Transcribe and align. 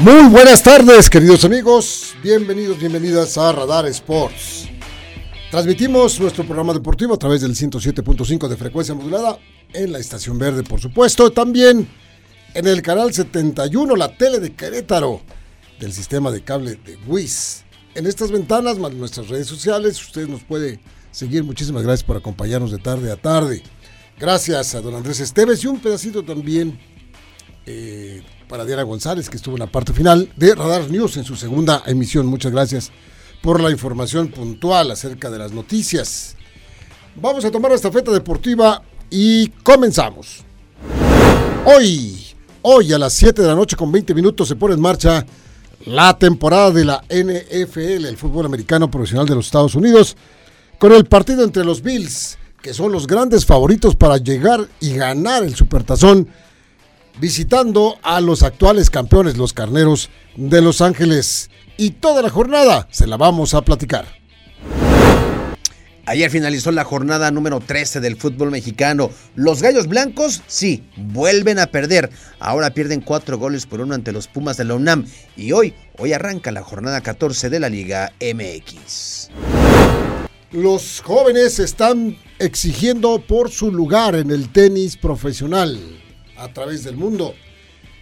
Muy 0.00 0.30
buenas 0.30 0.62
tardes, 0.62 1.10
queridos 1.10 1.44
amigos. 1.44 2.14
Bienvenidos, 2.22 2.78
bienvenidas 2.78 3.36
a 3.36 3.52
Radar 3.52 3.84
Sports. 3.88 4.66
Transmitimos 5.50 6.18
nuestro 6.18 6.42
programa 6.44 6.72
deportivo 6.72 7.12
a 7.12 7.18
través 7.18 7.42
del 7.42 7.54
107.5 7.54 8.48
de 8.48 8.56
frecuencia 8.56 8.94
modulada 8.94 9.38
en 9.74 9.92
la 9.92 9.98
Estación 9.98 10.38
Verde, 10.38 10.62
por 10.62 10.80
supuesto. 10.80 11.30
También 11.30 11.86
en 12.54 12.66
el 12.66 12.80
canal 12.80 13.12
71, 13.12 13.94
la 13.94 14.16
tele 14.16 14.38
de 14.38 14.54
Querétaro, 14.54 15.20
del 15.78 15.92
sistema 15.92 16.30
de 16.30 16.44
cable 16.44 16.76
de 16.76 16.96
WIS. 17.06 17.64
En 17.94 18.06
estas 18.06 18.30
ventanas, 18.30 18.78
más 18.78 18.94
nuestras 18.94 19.28
redes 19.28 19.48
sociales, 19.48 20.00
usted 20.00 20.26
nos 20.28 20.42
puede 20.44 20.80
seguir. 21.10 21.44
Muchísimas 21.44 21.82
gracias 21.82 22.04
por 22.04 22.16
acompañarnos 22.16 22.70
de 22.70 22.78
tarde 22.78 23.12
a 23.12 23.16
tarde. 23.16 23.62
Gracias 24.18 24.74
a 24.74 24.80
don 24.80 24.94
Andrés 24.94 25.20
Esteves 25.20 25.62
y 25.62 25.66
un 25.66 25.78
pedacito 25.78 26.22
también 26.22 26.80
eh, 27.66 28.22
para 28.50 28.64
Diana 28.64 28.82
González, 28.82 29.30
que 29.30 29.36
estuvo 29.36 29.54
en 29.54 29.60
la 29.60 29.68
parte 29.68 29.92
final 29.92 30.28
de 30.34 30.56
Radar 30.56 30.90
News 30.90 31.16
en 31.16 31.24
su 31.24 31.36
segunda 31.36 31.84
emisión. 31.86 32.26
Muchas 32.26 32.50
gracias 32.50 32.90
por 33.40 33.60
la 33.60 33.70
información 33.70 34.28
puntual 34.28 34.90
acerca 34.90 35.30
de 35.30 35.38
las 35.38 35.52
noticias. 35.52 36.34
Vamos 37.14 37.44
a 37.44 37.52
tomar 37.52 37.70
esta 37.70 37.92
feta 37.92 38.10
deportiva 38.10 38.82
y 39.08 39.48
comenzamos. 39.62 40.42
Hoy, 41.64 42.26
hoy 42.62 42.92
a 42.92 42.98
las 42.98 43.12
7 43.12 43.40
de 43.40 43.46
la 43.46 43.54
noche 43.54 43.76
con 43.76 43.92
20 43.92 44.12
minutos 44.14 44.48
se 44.48 44.56
pone 44.56 44.74
en 44.74 44.80
marcha 44.80 45.24
la 45.86 46.18
temporada 46.18 46.72
de 46.72 46.84
la 46.84 47.04
NFL, 47.08 48.04
el 48.04 48.16
fútbol 48.16 48.46
americano 48.46 48.90
profesional 48.90 49.28
de 49.28 49.36
los 49.36 49.46
Estados 49.46 49.76
Unidos, 49.76 50.16
con 50.80 50.92
el 50.92 51.04
partido 51.04 51.44
entre 51.44 51.64
los 51.64 51.82
Bills, 51.82 52.36
que 52.60 52.74
son 52.74 52.90
los 52.90 53.06
grandes 53.06 53.46
favoritos 53.46 53.94
para 53.94 54.16
llegar 54.16 54.66
y 54.80 54.94
ganar 54.94 55.44
el 55.44 55.54
Supertazón 55.54 56.28
visitando 57.20 57.98
a 58.02 58.20
los 58.20 58.42
actuales 58.42 58.90
campeones, 58.90 59.36
los 59.36 59.52
Carneros 59.52 60.10
de 60.36 60.62
Los 60.62 60.80
Ángeles. 60.80 61.50
Y 61.76 61.90
toda 61.92 62.22
la 62.22 62.30
jornada 62.30 62.88
se 62.90 63.06
la 63.06 63.16
vamos 63.16 63.54
a 63.54 63.62
platicar. 63.62 64.06
Ayer 66.06 66.30
finalizó 66.30 66.72
la 66.72 66.82
jornada 66.82 67.30
número 67.30 67.60
13 67.60 68.00
del 68.00 68.16
fútbol 68.16 68.50
mexicano. 68.50 69.10
Los 69.36 69.62
Gallos 69.62 69.86
Blancos, 69.86 70.42
sí, 70.46 70.82
vuelven 70.96 71.58
a 71.58 71.66
perder. 71.66 72.10
Ahora 72.40 72.70
pierden 72.70 73.00
cuatro 73.00 73.38
goles 73.38 73.66
por 73.66 73.80
uno 73.80 73.94
ante 73.94 74.10
los 74.10 74.26
Pumas 74.26 74.56
de 74.56 74.64
la 74.64 74.74
UNAM. 74.74 75.06
Y 75.36 75.52
hoy, 75.52 75.74
hoy 75.98 76.12
arranca 76.12 76.50
la 76.50 76.62
jornada 76.62 77.00
14 77.00 77.48
de 77.48 77.60
la 77.60 77.68
Liga 77.68 78.12
MX. 78.20 79.28
Los 80.50 81.00
jóvenes 81.00 81.60
están 81.60 82.16
exigiendo 82.40 83.24
por 83.24 83.50
su 83.50 83.70
lugar 83.70 84.16
en 84.16 84.32
el 84.32 84.50
tenis 84.50 84.96
profesional 84.96 85.78
a 86.40 86.52
través 86.52 86.84
del 86.84 86.96
mundo. 86.96 87.34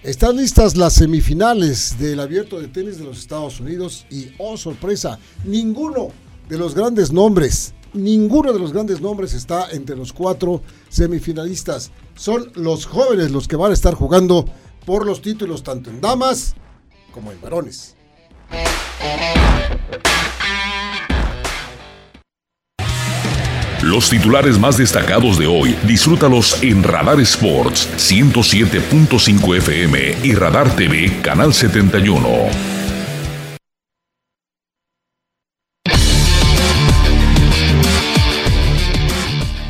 Están 0.03 0.37
listas 0.37 0.77
las 0.77 0.95
semifinales 0.95 1.99
del 1.99 2.21
abierto 2.21 2.61
de 2.61 2.69
tenis 2.69 2.99
de 2.99 3.05
los 3.05 3.19
Estados 3.19 3.59
Unidos 3.59 4.07
y, 4.11 4.29
oh 4.39 4.57
sorpresa, 4.57 5.19
ninguno 5.45 6.11
de 6.49 6.57
los 6.57 6.75
grandes 6.75 7.13
nombres, 7.13 7.75
ninguno 7.93 8.53
de 8.53 8.61
los 8.61 8.73
grandes 8.73 9.01
nombres 9.01 9.35
está 9.35 9.71
entre 9.73 9.97
los 9.97 10.13
cuatro 10.13 10.63
semifinalistas. 10.89 11.91
Son 12.15 12.51
los 12.55 12.87
jóvenes 12.87 13.33
los 13.33 13.49
que 13.49 13.57
van 13.57 13.73
a 13.73 13.75
estar 13.75 13.95
jugando 13.95 14.45
por 14.87 15.05
los 15.05 15.21
títulos 15.21 15.65
tanto 15.65 15.91
en 15.91 16.01
damas 16.01 16.55
como 17.13 17.33
en 17.33 17.41
varones. 17.41 17.97
Los 23.83 24.11
titulares 24.11 24.59
más 24.59 24.77
destacados 24.77 25.39
de 25.39 25.47
hoy, 25.47 25.77
disfrútalos 25.87 26.61
en 26.65 26.83
Radar 26.83 27.21
Sports 27.21 27.89
107.5 27.97 29.57
FM 29.57 30.17
y 30.25 30.35
Radar 30.35 30.75
TV 30.75 31.21
Canal 31.23 31.55
71. 31.55 32.29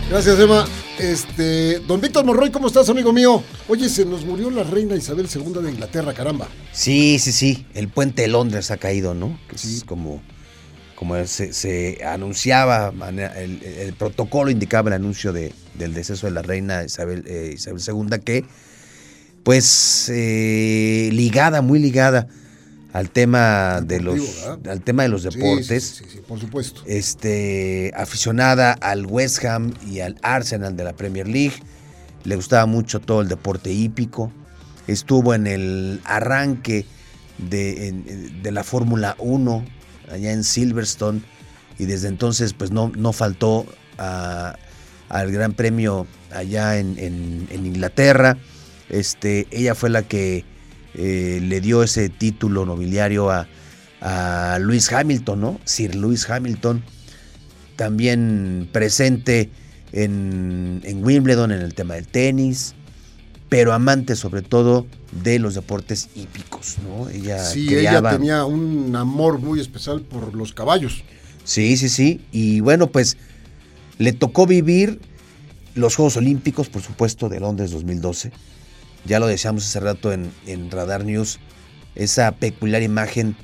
Gracias, 0.08 0.40
Emma. 0.40 0.66
Este, 0.98 1.78
don 1.80 2.00
Víctor 2.00 2.24
Morroy, 2.24 2.50
¿cómo 2.50 2.68
estás, 2.68 2.88
amigo 2.88 3.12
mío? 3.12 3.42
Oye, 3.68 3.90
se 3.90 4.06
nos 4.06 4.24
murió 4.24 4.50
la 4.50 4.64
reina 4.64 4.96
Isabel 4.96 5.28
II 5.32 5.62
de 5.62 5.70
Inglaterra, 5.70 6.14
caramba. 6.14 6.48
Sí, 6.72 7.18
sí, 7.18 7.30
sí. 7.30 7.66
El 7.74 7.88
puente 7.88 8.22
de 8.22 8.28
Londres 8.28 8.70
ha 8.70 8.78
caído, 8.78 9.12
¿no? 9.12 9.38
Que 9.48 9.58
sí. 9.58 9.76
es 9.76 9.84
como 9.84 10.22
como 10.98 11.14
se, 11.26 12.00
anunciaba, 12.04 12.92
el, 13.08 13.94
protocolo 13.96 14.50
indicaba 14.50 14.88
el 14.88 14.94
anuncio 14.94 15.32
de, 15.32 15.54
del 15.74 15.94
deceso 15.94 16.26
de 16.26 16.32
la 16.32 16.42
reina 16.42 16.82
Isabel, 16.82 17.22
eh, 17.28 17.52
Isabel 17.54 17.80
II, 17.86 18.18
que 18.18 18.44
pues 19.44 20.10
eh, 20.12 21.08
ligada, 21.12 21.62
muy 21.62 21.78
ligada 21.78 22.26
al 22.92 23.10
tema 23.10 23.80
de 23.80 24.00
los 24.00 24.44
al 24.68 24.80
tema 24.80 25.04
de 25.04 25.08
los 25.08 25.22
deportes. 25.22 26.02
Sí, 26.04 26.20
por 26.26 26.40
supuesto. 26.40 26.82
Este, 26.84 27.92
aficionada 27.94 28.72
al 28.72 29.06
West 29.06 29.44
Ham 29.44 29.74
y 29.88 30.00
al 30.00 30.18
Arsenal 30.22 30.76
de 30.76 30.82
la 30.82 30.94
Premier 30.94 31.28
League. 31.28 31.62
Le 32.24 32.34
gustaba 32.34 32.66
mucho 32.66 32.98
todo 32.98 33.20
el 33.20 33.28
deporte 33.28 33.70
hípico. 33.70 34.32
Estuvo 34.88 35.32
en 35.32 35.46
el 35.46 36.00
arranque 36.02 36.86
de, 37.38 38.32
de 38.42 38.50
la 38.50 38.64
Fórmula 38.64 39.14
1 39.20 39.77
allá 40.10 40.32
en 40.32 40.44
Silverstone 40.44 41.22
y 41.78 41.86
desde 41.86 42.08
entonces 42.08 42.52
pues 42.52 42.70
no, 42.70 42.92
no 42.96 43.12
faltó 43.12 43.66
al 43.96 45.32
Gran 45.32 45.54
Premio 45.54 46.06
allá 46.30 46.78
en, 46.78 47.48
Inglaterra. 47.52 48.36
Este, 48.88 49.46
ella 49.50 49.74
fue 49.74 49.90
la 49.90 50.02
que 50.02 50.44
eh, 50.94 51.40
le 51.42 51.60
dio 51.60 51.82
ese 51.82 52.08
título 52.08 52.64
nobiliario 52.64 53.30
a, 53.30 53.46
a 54.00 54.58
Lewis 54.60 54.92
Hamilton, 54.92 55.40
¿no? 55.40 55.60
Sir 55.64 55.94
Lewis 55.94 56.28
Hamilton, 56.28 56.82
también 57.76 58.68
presente 58.72 59.50
en, 59.92 60.80
en 60.84 61.04
Wimbledon 61.04 61.52
en 61.52 61.60
el 61.60 61.74
tema 61.74 61.94
del 61.94 62.06
tenis, 62.06 62.74
pero 63.48 63.72
amante 63.72 64.14
sobre 64.16 64.42
todo 64.42 64.86
de 65.22 65.38
los 65.38 65.54
deportes 65.54 66.08
hípicos, 66.14 66.76
¿no? 66.82 67.08
Ella 67.08 67.42
sí, 67.42 67.74
ella 67.74 68.02
tenía 68.02 68.44
un 68.44 68.94
amor 68.94 69.38
muy 69.38 69.60
especial 69.60 70.02
por 70.02 70.34
los 70.34 70.52
caballos. 70.52 71.02
Sí, 71.44 71.76
sí, 71.78 71.88
sí. 71.88 72.20
Y 72.30 72.60
bueno, 72.60 72.88
pues 72.88 73.16
le 73.96 74.12
tocó 74.12 74.46
vivir 74.46 75.00
los 75.74 75.96
Juegos 75.96 76.16
Olímpicos, 76.16 76.68
por 76.68 76.82
supuesto, 76.82 77.28
de 77.28 77.40
Londres 77.40 77.70
2012. 77.70 78.32
Ya 79.06 79.18
lo 79.18 79.26
decíamos 79.26 79.64
hace 79.64 79.80
rato 79.80 80.12
en, 80.12 80.30
Radar 80.70 81.04
News, 81.04 81.38
esa 81.94 82.32
peculiar 82.32 82.82
imagen 82.82 83.36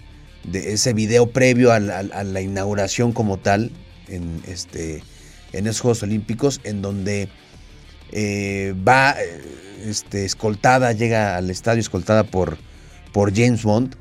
de 0.43 0.75
ese 0.75 0.93
video 0.93 1.31
previo 1.31 1.73
a 1.73 1.81
la, 1.81 2.41
inauguración 2.43 3.13
como 3.13 3.39
tal 3.39 3.71
en, 4.09 4.43
este, 4.47 5.03
en 5.53 5.67
esos 5.67 5.81
Juegos 5.81 6.03
Olímpicos, 6.03 6.61
en 6.65 6.83
donde 6.83 7.31
eh, 8.17 8.75
va 8.87 9.11
eh, 9.21 9.43
este, 9.85 10.25
escoltada, 10.25 10.93
llega 10.93 11.37
al 11.37 11.51
estadio 11.51 11.81
escoltada 11.81 12.23
por, 12.23 12.57
por 13.13 13.35
James 13.35 13.65
Bond. 13.65 13.97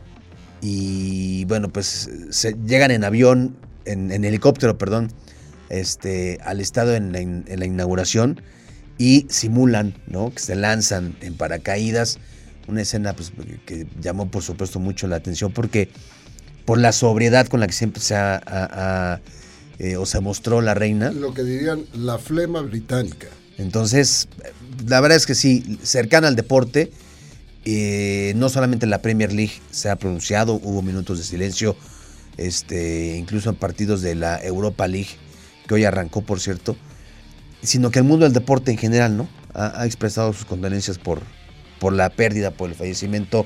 Y 0.62 1.44
bueno, 1.46 1.70
pues 1.70 2.10
se, 2.30 2.56
llegan 2.66 2.92
en 2.92 3.04
avión, 3.04 3.58
en, 3.86 4.12
helicóptero, 4.24 4.78
perdón, 4.78 5.12
este, 5.70 6.38
al 6.46 6.62
estadio 6.62 6.94
en 6.94 7.12
la, 7.48 7.66
inauguración 7.66 8.40
y 8.98 9.26
simulan, 9.30 9.96
¿no? 10.08 10.32
Que 10.32 10.40
se 10.40 10.56
lanzan 10.56 11.18
en 11.22 11.36
paracaídas. 11.36 12.20
Una 12.68 12.84
escena 12.84 13.14
pues, 13.14 13.34
que 13.66 13.88
llamó 14.00 14.32
por 14.32 14.44
supuesto 14.44 14.80
mucho 14.80 15.08
la 15.08 15.18
atención 15.18 15.52
porque 15.52 15.90
por 16.66 16.78
la 16.78 16.94
sobriedad 16.94 17.48
con 17.48 17.60
la 17.60 17.68
que 17.68 17.74
siempre 17.74 18.02
se 18.02 18.16
ha, 18.16 19.20
eh, 19.80 19.98
o 19.98 20.06
se 20.06 20.22
mostró 20.22 20.62
la 20.62 20.76
reina. 20.76 21.12
Lo 21.12 21.34
que 21.34 21.44
dirían 21.44 21.84
la 21.94 22.20
flema 22.20 22.62
británica. 22.62 23.28
Entonces, 23.58 24.28
la 24.88 25.00
verdad 25.02 25.18
es 25.18 25.26
que 25.26 25.36
sí, 25.36 25.78
cercana 25.84 26.28
al 26.28 26.36
deporte, 26.36 26.92
eh, 27.66 28.34
no 28.36 28.50
solamente 28.50 28.86
en 28.86 28.90
la 28.90 29.02
Premier 29.02 29.32
League 29.32 29.54
se 29.72 29.90
ha 29.90 29.96
pronunciado, 29.96 30.54
hubo 30.56 30.82
minutos 30.82 31.18
de 31.18 31.24
silencio, 31.24 31.76
este, 32.38 33.16
incluso 33.18 33.50
en 33.50 33.56
partidos 33.56 34.02
de 34.02 34.16
la 34.16 34.44
Europa 34.44 34.88
League, 34.88 35.10
que 35.68 35.76
hoy 35.76 35.86
arrancó, 35.86 36.22
por 36.22 36.40
cierto, 36.40 36.76
sino 37.62 37.92
que 37.92 38.00
el 38.00 38.06
mundo 38.06 38.26
del 38.26 38.34
deporte 38.34 38.72
en 38.72 38.78
general, 38.78 39.16
¿no? 39.16 39.30
Ha, 39.54 39.86
expresado 39.86 40.34
sus 40.34 40.46
condolencias 40.46 40.98
por, 40.98 41.22
por 41.80 41.94
la 41.94 42.10
pérdida, 42.10 42.52
por 42.52 42.70
el 42.70 42.76
fallecimiento 42.76 43.46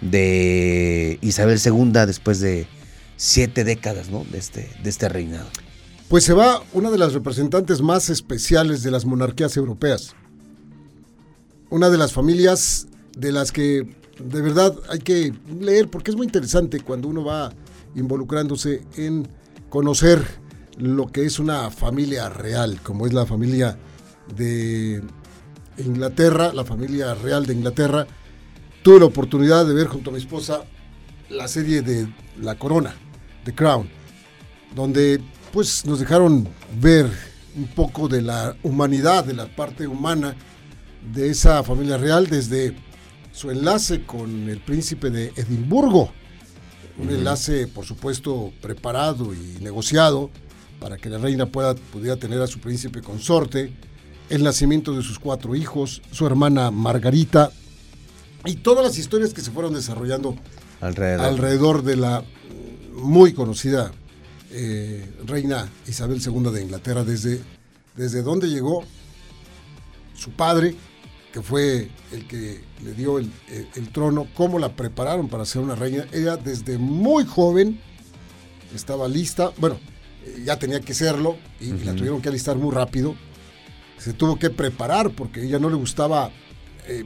de 0.00 1.18
Isabel 1.22 1.60
II 1.62 2.06
después 2.06 2.38
de 2.38 2.68
siete 3.16 3.64
décadas 3.64 4.10
¿no? 4.10 4.24
de, 4.30 4.38
este, 4.38 4.70
de 4.82 4.90
este 4.90 5.08
reinado. 5.08 5.48
Pues 6.08 6.24
se 6.24 6.34
va 6.34 6.62
una 6.72 6.90
de 6.90 6.98
las 6.98 7.14
representantes 7.14 7.80
más 7.80 8.10
especiales 8.10 8.82
de 8.82 8.90
las 8.90 9.04
monarquías 9.04 9.56
europeas. 9.56 10.14
Una 11.70 11.88
de 11.90 11.98
las 11.98 12.12
familias 12.12 12.86
de 13.16 13.32
las 13.32 13.52
que 13.52 13.96
de 14.18 14.42
verdad 14.42 14.74
hay 14.90 15.00
que 15.00 15.32
leer 15.60 15.88
porque 15.88 16.10
es 16.10 16.16
muy 16.16 16.26
interesante 16.26 16.80
cuando 16.80 17.08
uno 17.08 17.24
va 17.24 17.52
involucrándose 17.94 18.84
en 18.96 19.26
conocer 19.70 20.22
lo 20.78 21.06
que 21.06 21.24
es 21.24 21.38
una 21.38 21.70
familia 21.70 22.28
real, 22.28 22.80
como 22.82 23.06
es 23.06 23.12
la 23.12 23.26
familia 23.26 23.78
de 24.36 25.02
Inglaterra, 25.78 26.52
la 26.52 26.64
familia 26.64 27.14
real 27.14 27.46
de 27.46 27.54
Inglaterra. 27.54 28.06
Tuve 28.82 29.00
la 29.00 29.06
oportunidad 29.06 29.66
de 29.66 29.74
ver 29.74 29.86
junto 29.86 30.10
a 30.10 30.12
mi 30.12 30.18
esposa 30.18 30.64
la 31.30 31.48
serie 31.48 31.82
de 31.82 32.12
La 32.40 32.56
Corona, 32.58 32.94
The 33.44 33.54
Crown, 33.54 33.88
donde 34.74 35.20
pues 35.54 35.86
nos 35.86 36.00
dejaron 36.00 36.48
ver 36.80 37.08
un 37.56 37.68
poco 37.68 38.08
de 38.08 38.20
la 38.20 38.56
humanidad, 38.64 39.24
de 39.24 39.34
la 39.34 39.46
parte 39.46 39.86
humana 39.86 40.34
de 41.12 41.30
esa 41.30 41.62
familia 41.62 41.96
real 41.96 42.26
desde 42.26 42.74
su 43.30 43.52
enlace 43.52 44.04
con 44.04 44.50
el 44.50 44.58
príncipe 44.58 45.10
de 45.10 45.32
Edimburgo, 45.36 46.10
un 46.98 47.08
enlace 47.08 47.68
por 47.68 47.84
supuesto 47.84 48.52
preparado 48.60 49.32
y 49.32 49.62
negociado 49.62 50.28
para 50.80 50.96
que 50.96 51.08
la 51.08 51.18
reina 51.18 51.46
pueda, 51.46 51.76
pudiera 51.76 52.16
tener 52.16 52.42
a 52.42 52.48
su 52.48 52.58
príncipe 52.58 53.00
consorte, 53.00 53.72
el 54.30 54.42
nacimiento 54.42 54.92
de 54.92 55.04
sus 55.04 55.20
cuatro 55.20 55.54
hijos, 55.54 56.02
su 56.10 56.26
hermana 56.26 56.72
Margarita 56.72 57.52
y 58.44 58.56
todas 58.56 58.84
las 58.84 58.98
historias 58.98 59.32
que 59.32 59.40
se 59.40 59.52
fueron 59.52 59.72
desarrollando 59.72 60.34
alrededor, 60.80 61.24
alrededor 61.24 61.82
de 61.84 61.96
la 61.96 62.24
muy 62.92 63.32
conocida 63.32 63.92
eh, 64.56 65.04
reina 65.26 65.68
Isabel 65.86 66.22
II 66.24 66.52
de 66.52 66.62
Inglaterra, 66.62 67.04
desde, 67.04 67.40
desde 67.96 68.22
donde 68.22 68.48
llegó 68.48 68.84
su 70.14 70.30
padre, 70.30 70.76
que 71.32 71.42
fue 71.42 71.90
el 72.12 72.28
que 72.28 72.60
le 72.84 72.94
dio 72.94 73.18
el, 73.18 73.30
el, 73.74 73.88
trono, 73.90 74.28
cómo 74.34 74.58
la 74.58 74.76
prepararon 74.76 75.28
para 75.28 75.44
ser 75.44 75.62
una 75.62 75.74
reina. 75.74 76.06
Ella 76.12 76.36
desde 76.36 76.78
muy 76.78 77.26
joven 77.26 77.80
estaba 78.74 79.08
lista, 79.08 79.52
bueno, 79.58 79.78
ya 80.44 80.58
tenía 80.58 80.80
que 80.80 80.94
serlo 80.94 81.36
y, 81.60 81.72
la 81.84 81.94
tuvieron 81.94 82.22
que 82.22 82.28
alistar 82.28 82.56
muy 82.56 82.72
rápido 82.72 83.16
se 83.98 84.12
tuvo 84.12 84.38
que 84.38 84.50
preparar 84.50 85.10
porque 85.10 85.40
a 85.40 85.44
ella 85.44 85.58
no 85.58 85.70
le 85.70 85.76
gustaba 85.76 86.30
eh, 86.86 87.04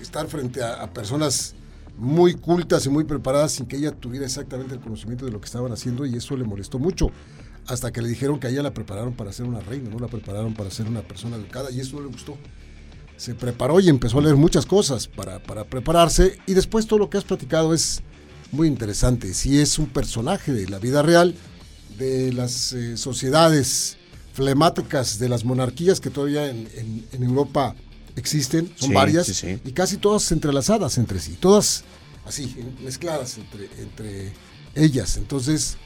estar 0.00 0.26
frente 0.28 0.62
a, 0.62 0.82
a, 0.82 0.90
personas 0.92 1.54
muy 2.00 2.34
cultas 2.34 2.86
y 2.86 2.88
muy 2.88 3.04
preparadas 3.04 3.52
sin 3.52 3.66
que 3.66 3.76
ella 3.76 3.92
tuviera 3.92 4.26
exactamente 4.26 4.74
el 4.74 4.80
conocimiento 4.80 5.26
de 5.26 5.32
lo 5.32 5.40
que 5.40 5.46
estaban 5.46 5.70
haciendo 5.70 6.06
y 6.06 6.16
eso 6.16 6.36
le 6.36 6.44
molestó 6.44 6.78
mucho. 6.78 7.10
Hasta 7.66 7.92
que 7.92 8.02
le 8.02 8.08
dijeron 8.08 8.40
que 8.40 8.46
a 8.46 8.50
ella 8.50 8.62
la 8.62 8.74
prepararon 8.74 9.12
para 9.12 9.32
ser 9.32 9.46
una 9.46 9.60
reina, 9.60 9.90
no 9.90 9.98
la 9.98 10.08
prepararon 10.08 10.54
para 10.54 10.70
ser 10.70 10.88
una 10.88 11.02
persona 11.02 11.36
educada 11.36 11.70
y 11.70 11.78
eso 11.78 11.96
no 11.96 12.02
le 12.02 12.08
gustó. 12.08 12.36
Se 13.16 13.34
preparó 13.34 13.78
y 13.80 13.88
empezó 13.88 14.18
a 14.18 14.22
leer 14.22 14.36
muchas 14.36 14.64
cosas 14.64 15.06
para, 15.06 15.42
para 15.42 15.64
prepararse 15.64 16.38
y 16.46 16.54
después 16.54 16.86
todo 16.86 16.98
lo 16.98 17.10
que 17.10 17.18
has 17.18 17.24
platicado 17.24 17.74
es 17.74 18.02
muy 18.50 18.66
interesante. 18.66 19.34
Si 19.34 19.60
es 19.60 19.78
un 19.78 19.86
personaje 19.86 20.52
de 20.52 20.68
la 20.68 20.78
vida 20.78 21.02
real, 21.02 21.34
de 21.98 22.32
las 22.32 22.72
eh, 22.72 22.96
sociedades 22.96 23.98
flemáticas 24.32 25.18
de 25.18 25.28
las 25.28 25.44
monarquías 25.44 26.00
que 26.00 26.08
todavía 26.08 26.48
en, 26.48 27.22
Europa 27.22 27.74
existen, 28.20 28.72
son 28.76 28.90
Sí, 28.90 28.94
varias, 28.94 29.26
sí, 29.26 29.34
sí. 29.34 29.58
y 29.64 29.72
casi 29.72 29.96
todas 29.96 30.30
entrelazadas 30.30 30.96
entre 30.98 31.18
sí, 31.18 31.36
todas 31.40 31.82
así, 32.24 32.54
mezcladas 32.84 33.38
entre, 33.38 33.68
entre 33.82 34.32
ellas. 34.74 35.16
Entonces, 35.16 35.76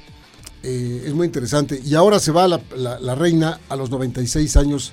eh, 0.62 1.04
es 1.06 1.14
muy 1.14 1.26
interesante. 1.26 1.80
Y 1.84 1.94
ahora 1.94 2.18
se 2.18 2.32
va 2.32 2.46
la, 2.48 2.60
la, 2.76 2.98
la, 3.00 3.14
reina 3.14 3.60
a 3.68 3.76
los 3.76 3.90
96 3.90 4.56
años 4.56 4.92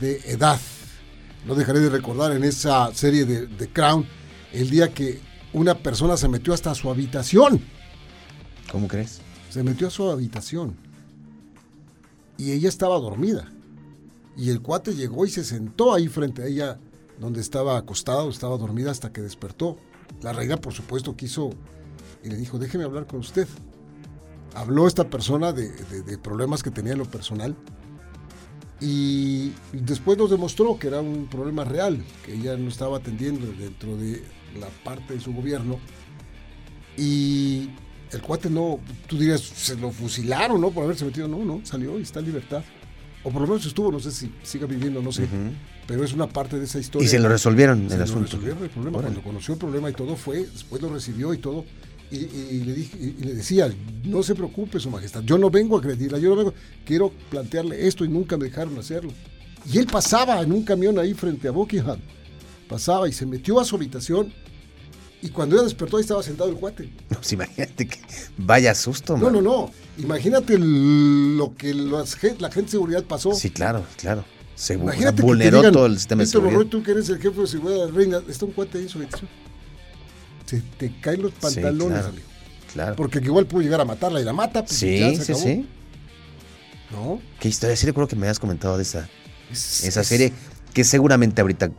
de 0.00 0.16
edad. 0.26 0.58
No 1.46 1.54
dejaré 1.54 1.80
de 1.80 1.90
recordar 1.90 2.32
en 2.32 2.44
esa 2.44 2.92
serie 2.94 3.24
de, 3.24 3.46
de 3.46 3.68
Crown 3.68 4.06
el 4.52 4.70
día 4.70 4.92
que 4.94 5.20
una 5.52 5.76
persona 5.78 6.16
se 6.16 6.28
metió 6.28 6.52
hasta 6.54 6.74
su 6.74 6.90
habitación. 6.90 7.60
¿Cómo 8.70 8.86
crees? 8.88 9.20
Se 9.50 9.62
metió 9.62 9.88
a 9.88 9.90
su 9.90 10.10
habitación 10.10 10.76
y 12.36 12.52
ella 12.52 12.68
estaba 12.68 12.98
dormida. 12.98 13.50
Y 14.38 14.48
el 14.48 14.62
cuate 14.62 14.94
llegó 14.94 15.26
y 15.26 15.30
se 15.30 15.44
sentó 15.44 15.92
ahí 15.92 16.08
frente 16.08 16.42
a 16.42 16.46
ella, 16.46 16.78
donde 17.20 17.40
estaba 17.40 17.76
acostado, 17.76 18.30
estaba 18.30 18.56
dormida 18.56 18.90
hasta 18.90 19.12
que 19.12 19.20
despertó. 19.20 19.76
La 20.22 20.32
reina, 20.32 20.56
por 20.56 20.72
supuesto, 20.72 21.14
quiso 21.14 21.50
y 22.24 22.30
le 22.30 22.36
dijo, 22.36 22.58
déjeme 22.58 22.84
hablar 22.84 23.06
con 23.06 23.20
usted. 23.20 23.46
Habló 24.54 24.86
esta 24.86 25.10
persona 25.10 25.52
de, 25.52 25.68
de, 25.68 26.02
de 26.02 26.18
problemas 26.18 26.62
que 26.62 26.70
tenía 26.70 26.92
en 26.92 26.98
lo 27.00 27.04
personal 27.04 27.54
y 28.80 29.52
después 29.72 30.16
nos 30.18 30.30
demostró 30.30 30.78
que 30.78 30.86
era 30.86 31.00
un 31.00 31.26
problema 31.26 31.64
real, 31.64 32.04
que 32.24 32.34
ella 32.34 32.56
no 32.56 32.68
estaba 32.68 32.98
atendiendo 32.98 33.46
dentro 33.58 33.96
de 33.96 34.22
la 34.58 34.68
parte 34.84 35.14
de 35.14 35.20
su 35.20 35.32
gobierno. 35.32 35.78
Y 36.96 37.70
el 38.12 38.22
cuate 38.22 38.48
no, 38.48 38.78
tú 39.08 39.18
dirías, 39.18 39.40
se 39.40 39.76
lo 39.76 39.90
fusilaron, 39.90 40.60
¿no? 40.60 40.70
Por 40.70 40.84
haberse 40.84 41.04
metido. 41.04 41.26
No, 41.26 41.44
no, 41.44 41.60
salió 41.64 41.98
y 41.98 42.02
está 42.02 42.20
en 42.20 42.26
libertad. 42.26 42.62
O 43.24 43.30
por 43.30 43.42
lo 43.42 43.48
menos 43.48 43.66
estuvo, 43.66 43.90
no 43.90 44.00
sé 44.00 44.12
si 44.12 44.30
siga 44.42 44.66
viviendo, 44.66 45.02
no 45.02 45.10
sé. 45.12 45.22
Uh 45.24 45.26
-huh. 45.26 45.50
Pero 45.86 46.04
es 46.04 46.12
una 46.12 46.28
parte 46.28 46.58
de 46.58 46.64
esa 46.64 46.78
historia. 46.78 47.06
Y 47.06 47.08
se 47.08 47.18
lo 47.18 47.28
resolvieron 47.28 47.88
se 47.88 47.94
el 47.94 47.98
lo 47.98 48.04
asunto. 48.04 48.24
resolvieron 48.24 48.62
el 48.62 48.70
problema. 48.70 48.98
Órale. 48.98 49.14
Cuando 49.14 49.28
conoció 49.28 49.54
el 49.54 49.60
problema 49.60 49.90
y 49.90 49.92
todo 49.94 50.16
fue, 50.16 50.38
después 50.46 50.80
lo 50.82 50.92
recibió 50.92 51.34
y 51.34 51.38
todo. 51.38 51.64
Y, 52.10 52.16
y, 52.16 52.48
y 52.52 52.64
le 52.64 52.74
dije, 52.74 52.96
y, 52.98 53.16
y, 53.20 53.24
le 53.24 53.34
decía, 53.34 53.70
no 54.04 54.22
se 54.22 54.34
preocupe, 54.34 54.80
su 54.80 54.88
majestad, 54.90 55.22
yo 55.24 55.36
no 55.36 55.50
vengo 55.50 55.76
a 55.76 55.80
agredirla, 55.80 56.18
yo 56.18 56.30
no 56.30 56.36
vengo, 56.36 56.54
quiero 56.86 57.12
plantearle 57.28 57.86
esto 57.86 58.02
y 58.04 58.08
nunca 58.08 58.38
me 58.38 58.46
dejaron 58.46 58.78
hacerlo. 58.78 59.12
Y 59.70 59.76
él 59.76 59.86
pasaba 59.86 60.40
en 60.40 60.52
un 60.52 60.62
camión 60.62 60.98
ahí 60.98 61.12
frente 61.12 61.48
a 61.48 61.50
Buckingham, 61.50 61.98
pasaba 62.66 63.08
y 63.08 63.12
se 63.12 63.26
metió 63.26 63.60
a 63.60 63.64
su 63.66 63.76
habitación 63.76 64.32
y 65.22 65.28
cuando 65.30 65.56
ella 65.56 65.64
despertó 65.64 65.96
ahí 65.96 66.02
estaba 66.02 66.22
sentado 66.22 66.48
el 66.50 66.56
cuate. 66.56 66.84
No, 67.10 67.16
pues 67.18 67.32
imagínate 67.32 67.86
que 67.88 67.98
vaya 68.36 68.74
susto, 68.74 69.16
No, 69.16 69.24
man. 69.24 69.32
no, 69.34 69.42
no. 69.42 69.70
Imagínate 69.98 70.54
el, 70.54 71.36
lo 71.36 71.54
que 71.56 71.74
las, 71.74 72.16
la 72.38 72.48
gente 72.50 72.62
de 72.66 72.70
seguridad 72.70 73.02
pasó. 73.04 73.34
Sí, 73.34 73.50
claro, 73.50 73.84
claro. 73.96 74.24
Se 74.54 74.74
Imagínate 74.74 75.22
vulneró 75.22 75.58
digan, 75.58 75.72
todo 75.72 75.86
el 75.86 75.96
sistema 75.98 76.22
de 76.22 76.26
seguridad. 76.28 76.64
Tú 76.66 76.82
que 76.82 76.90
eres 76.92 77.08
el 77.08 77.18
jefe 77.20 77.40
de 77.40 77.46
seguridad 77.46 77.78
de 77.80 77.86
la 77.86 77.96
reina, 77.96 78.20
está 78.28 78.44
un 78.44 78.52
cuate 78.52 78.78
ahí 78.78 78.84
en 78.84 78.90
su 78.90 78.98
habitación. 78.98 79.28
Se 80.46 80.60
te 80.78 80.92
caen 81.00 81.22
los 81.22 81.32
pantalones, 81.32 81.78
sí, 81.80 81.86
claro, 81.88 82.08
amigo. 82.08 82.24
Claro. 82.72 82.96
Porque 82.96 83.18
igual 83.18 83.46
pudo 83.46 83.62
llegar 83.62 83.80
a 83.80 83.84
matarla 83.84 84.20
y 84.20 84.24
la 84.24 84.32
mata. 84.32 84.64
Pues 84.64 84.78
sí, 84.78 84.98
ya 84.98 85.10
se 85.14 85.24
sí, 85.24 85.32
acabó. 85.32 85.44
sí. 85.46 85.66
¿No? 86.90 87.20
Qué 87.40 87.48
historia. 87.48 87.76
Sí 87.76 87.86
recuerdo 87.86 88.08
que 88.08 88.16
me 88.16 88.22
habías 88.22 88.38
comentado 88.38 88.76
de 88.76 88.82
esa, 88.82 89.08
Es- 89.50 89.84
esa 89.84 90.00
es- 90.00 90.06
serie 90.06 90.32
que 90.72 90.84
seguramente 90.84 91.40
ahorita 91.40 91.70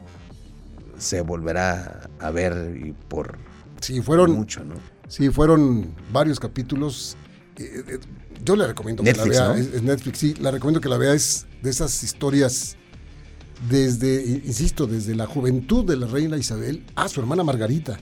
se 0.99 1.21
volverá 1.21 2.09
a 2.19 2.29
ver 2.31 2.77
y 2.85 2.91
por 2.93 3.37
Sí, 3.81 4.01
fueron, 4.01 4.31
mucho, 4.33 4.63
¿no? 4.63 4.75
sí, 5.07 5.29
fueron 5.29 5.95
varios 6.13 6.39
capítulos. 6.39 7.15
Eh, 7.57 7.83
eh, 7.87 7.99
yo 8.43 8.55
le 8.55 8.67
recomiendo 8.67 9.01
Netflix, 9.03 9.29
que 9.29 9.35
la 9.41 9.47
vea. 9.47 9.55
¿no? 9.55 9.61
Es, 9.69 9.73
es 9.73 9.81
Netflix, 9.83 10.17
sí. 10.19 10.33
La 10.35 10.51
recomiendo 10.51 10.81
que 10.81 10.89
la 10.89 10.97
vea. 10.97 11.13
Es 11.13 11.45
de 11.63 11.69
esas 11.69 12.03
historias 12.03 12.75
desde, 13.69 14.21
insisto, 14.45 14.85
desde 14.87 15.15
la 15.15 15.25
juventud 15.25 15.83
de 15.85 15.97
la 15.97 16.07
reina 16.07 16.37
Isabel 16.37 16.85
a 16.95 17.07
su 17.09 17.19
hermana 17.19 17.43
Margarita. 17.43 17.99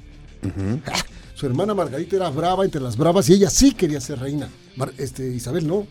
Ah, 0.85 0.93
Su 1.35 1.45
hermana 1.45 1.75
Margarita 1.75 2.15
era 2.15 2.29
brava 2.31 2.65
entre 2.65 2.81
las 2.81 2.97
bravas 2.97 3.29
y 3.29 3.33
ella 3.33 3.51
sí 3.51 3.71
quería 3.73 4.01
ser 4.01 4.17
reina. 4.19 4.49
Mar- 4.75 4.91
este, 4.97 5.27
Isabel 5.29 5.67
no. 5.67 5.85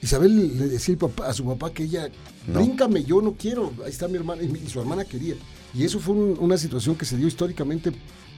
Isabel 0.00 0.58
le 0.58 0.68
decía 0.68 0.96
a 1.26 1.32
su 1.32 1.44
papá 1.44 1.72
que 1.72 1.84
ella, 1.84 2.08
No. 2.46 2.60
bríncame, 2.60 3.02
yo 3.04 3.20
no 3.22 3.32
quiero, 3.34 3.72
ahí 3.84 3.90
está 3.90 4.06
mi 4.08 4.16
hermana, 4.16 4.42
y 4.42 4.68
su 4.68 4.80
hermana 4.80 5.04
quería. 5.04 5.34
Y 5.74 5.84
eso 5.84 5.98
fue 6.00 6.14
un- 6.14 6.36
una 6.40 6.56
situación 6.56 6.96
que 6.96 7.04
se 7.04 7.16
dio 7.16 7.26
históricamente 7.26 7.92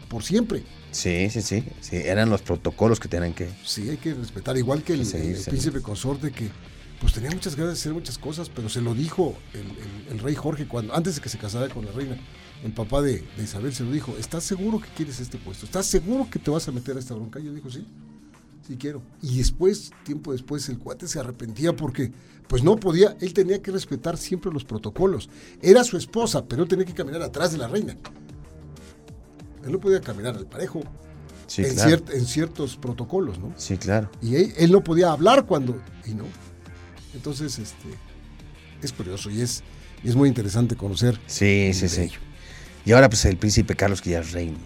por 0.09 0.23
siempre. 0.23 0.62
Sí, 0.93 1.29
sí, 1.31 1.43
sí, 1.43 1.64
sí. 1.81 1.97
Eran 1.97 2.31
los 2.31 2.43
protocolos 2.43 3.00
que 3.00 3.09
tenían 3.09 3.35
que. 3.35 3.49
Sí, 3.64 3.88
hay 3.88 3.97
que 3.97 4.14
respetar, 4.14 4.57
igual 4.57 4.83
que 4.83 4.93
el, 4.95 5.05
Sí, 5.07 5.17
el 5.17 5.37
sí. 5.37 5.50
príncipe 5.50 5.81
consorte 5.83 6.31
que 6.31 6.49
pues 7.00 7.12
tenía 7.12 7.31
muchas 7.31 7.57
ganas 7.57 7.75
de 7.75 7.81
hacer 7.81 7.93
muchas 7.93 8.17
cosas, 8.19 8.49
pero 8.49 8.69
se 8.69 8.81
lo 8.81 8.95
dijo 8.95 9.35
el, 9.53 9.61
el- 9.61 10.12
el 10.12 10.19
rey 10.21 10.35
Jorge 10.35 10.67
cuando 10.67 10.95
antes 10.95 11.17
de 11.17 11.21
que 11.21 11.29
se 11.29 11.38
casara 11.38 11.69
con 11.69 11.85
la 11.85 11.93
reina. 11.93 12.17
El 12.62 12.73
papá 12.73 13.03
de, 13.03 13.23
de 13.37 13.43
Isabel 13.45 13.75
se 13.75 13.83
lo 13.83 13.91
dijo, 13.91 14.14
¿estás 14.19 14.43
seguro 14.45 14.81
que 14.81 14.88
quieres 14.97 15.21
este 15.21 15.37
puesto? 15.37 15.67
¿Estás 15.67 15.85
seguro 15.87 16.29
que 16.31 16.38
te 16.38 16.50
vas 16.50 16.67
a 16.69 16.73
meter 16.73 16.97
a 16.97 17.00
esta 17.00 17.12
bronca? 17.14 17.38
Y 17.41 17.45
yo 17.45 17.53
dijo, 17.53 17.69
sí, 17.71 17.85
sí 18.66 18.76
quiero. 18.76 19.02
Y 19.23 19.38
después, 19.38 19.90
tiempo 20.04 20.33
después, 20.33 20.68
el 20.68 20.78
cuate 20.78 21.06
se 21.09 21.18
arrepentía 21.18 21.75
porque 21.75 22.12
pues 22.47 22.62
no 22.62 22.76
podía, 22.76 23.16
él 23.21 23.33
tenía 23.33 23.61
que 23.62 23.71
respetar 23.71 24.16
siempre 24.18 24.52
los 24.52 24.64
protocolos. 24.64 25.28
Era 25.62 25.83
su 25.85 25.97
esposa, 25.97 26.44
pero 26.47 26.62
él 26.62 26.68
tenía 26.68 26.85
que 26.85 26.94
caminar 26.94 27.23
atrás 27.23 27.52
de 27.52 27.59
la 27.59 27.68
reina. 27.68 27.97
Él 29.64 29.73
no 29.73 29.80
podía 29.80 30.00
caminar 30.00 30.37
al 30.37 30.47
parejo 30.47 30.83
Sí, 31.47 31.62
en, 31.62 31.75
claro. 31.75 31.90
ciert- 31.90 32.14
en 32.14 32.26
ciertos 32.26 32.76
protocolos, 32.76 33.38
¿no? 33.38 33.52
Sí, 33.56 33.76
claro. 33.76 34.11
Y 34.23 34.35
él, 34.37 34.52
él 34.56 34.73
no 34.73 34.83
podía 34.83 35.11
hablar 35.12 35.47
cuando. 35.47 35.80
Y 36.06 36.14
no. 36.14 36.25
Entonces, 37.14 37.59
este. 37.59 37.88
Es 38.83 38.92
curioso 38.92 39.30
y 39.30 39.40
es, 39.40 39.62
y 40.02 40.09
es 40.09 40.16
muy 40.16 40.28
interesante 40.28 40.75
conocer. 40.76 41.18
Sí, 41.26 41.71
sí, 41.73 41.88
sí. 41.88 42.00
ello. 42.02 42.18
Y 42.85 42.92
ahora 42.92 43.09
pues 43.09 43.25
el 43.25 43.37
príncipe 43.38 43.75
Carlos 43.76 44.02
que 44.02 44.11
ya 44.11 44.21
es 44.21 44.33
rey, 44.33 44.50
¿no? 44.50 44.59